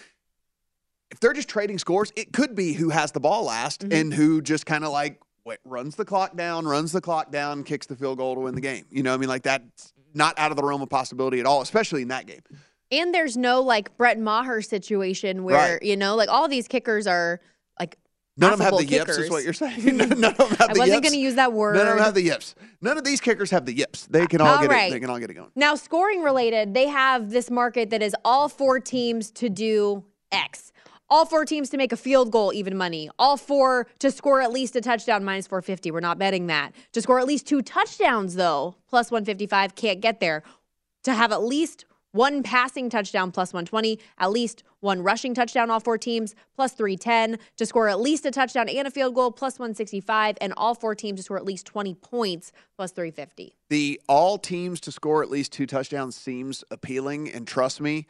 [1.10, 3.92] If they're just trading scores, it could be who has the ball last Mm-hmm.
[3.94, 7.64] and who just kind of like wait, runs the clock down, runs the clock down,
[7.64, 8.86] kicks the field goal to win the game.
[8.92, 11.46] You know, what I mean, like that's not out of the realm of possibility at
[11.46, 12.42] all, especially in that game.
[12.92, 15.84] And there's no like Brett Maher situation where, Right.
[15.84, 17.40] you know, like all these kickers are
[17.80, 17.98] like
[18.38, 19.98] None of them have the yips, is what you're saying.
[19.98, 21.76] None of them have I the wasn't going to use that word.
[21.76, 22.56] None of them have the yips.
[22.82, 24.08] None of these kickers have the yips.
[24.08, 24.90] They can uh, all, All get right.
[24.90, 24.94] it.
[24.94, 25.52] They can all get it going.
[25.56, 30.72] Now, scoring related, they have this market that is all four teams to do X.
[31.12, 33.10] All four teams to make a field goal, even money.
[33.20, 35.92] All four to score at least a touchdown, minus 450.
[35.92, 36.72] We're not betting that.
[36.94, 40.42] To score at least two touchdowns, though, plus 155, can't get there.
[41.04, 41.84] To have at least
[42.14, 44.00] one passing touchdown, plus 120.
[44.20, 47.40] At least one rushing touchdown, all four teams, plus 310.
[47.58, 50.38] To score at least a touchdown and a field goal, plus 165.
[50.40, 53.54] And all four teams to score at least 20 points, plus 350.
[53.70, 58.08] The all teams to score at least two touchdowns seems appealing, and trust me,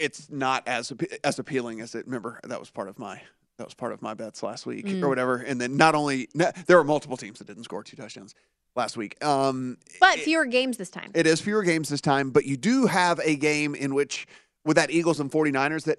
[0.00, 0.92] it's not as
[1.22, 2.06] as appealing as it.
[2.06, 3.20] Remember that was part of my
[3.58, 5.02] that was part of my bets last week Mm.
[5.02, 5.36] or whatever.
[5.36, 8.34] And then not only there were multiple teams that didn't score two touchdowns
[8.74, 9.22] last week.
[9.24, 11.10] Um, But fewer games this time.
[11.14, 14.26] It is fewer games this time, but you do have a game in which
[14.64, 15.98] with that Eagles and 49ers that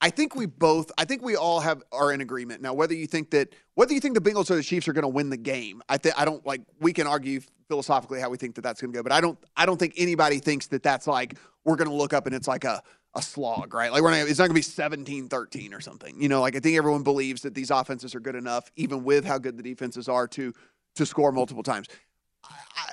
[0.00, 2.62] I think we both I think we all have are in agreement.
[2.62, 5.02] Now whether you think that whether you think the Bengals or the Chiefs are going
[5.02, 8.38] to win the game, I think I don't like we can argue philosophically how we
[8.38, 10.82] think that that's going to go, but I don't I don't think anybody thinks that
[10.82, 12.82] that's like we're going to look up and it's like a
[13.14, 13.90] a slog, right?
[13.92, 16.20] Like we're not, it's not going to be 17-13 or something.
[16.20, 19.24] You know, like I think everyone believes that these offenses are good enough even with
[19.24, 20.52] how good the defenses are to
[20.96, 21.86] to score multiple times.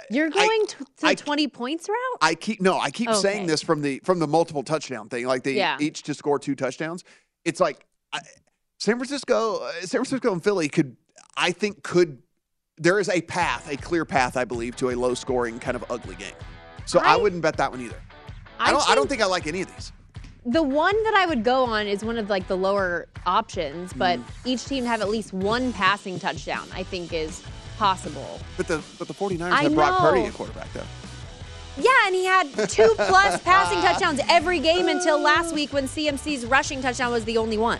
[0.10, 2.18] You're going to, to 20 points route?
[2.22, 5.44] I keep no, I keep saying this from the from the multiple touchdown thing, like
[5.44, 5.78] they Yeah.
[5.80, 7.04] each to score two touchdowns.
[7.46, 8.20] It's like I,
[8.80, 10.96] San Francisco, uh, San Francisco and Philly could,
[11.36, 12.20] I think, could
[12.78, 15.84] there is a path, a clear path, I believe, to a low scoring kind of
[15.90, 16.34] ugly game.
[16.86, 18.02] So I, I- wouldn't bet that one either.
[18.60, 18.82] I I don't.
[18.90, 19.92] I don't think- think I like any of these.
[20.50, 24.18] The one that I would go on is one of like the lower options, but
[24.18, 24.24] Mm.
[24.46, 27.42] each team have at least one passing touchdown, I think is
[27.78, 28.40] possible.
[28.56, 30.28] But the but the 49ers I have Brock Purdy know.
[30.28, 30.84] at quarterback though.
[31.78, 36.46] Yeah, and he had two plus passing touchdowns every game until last week when CMC's
[36.46, 37.80] rushing touchdown was the only one.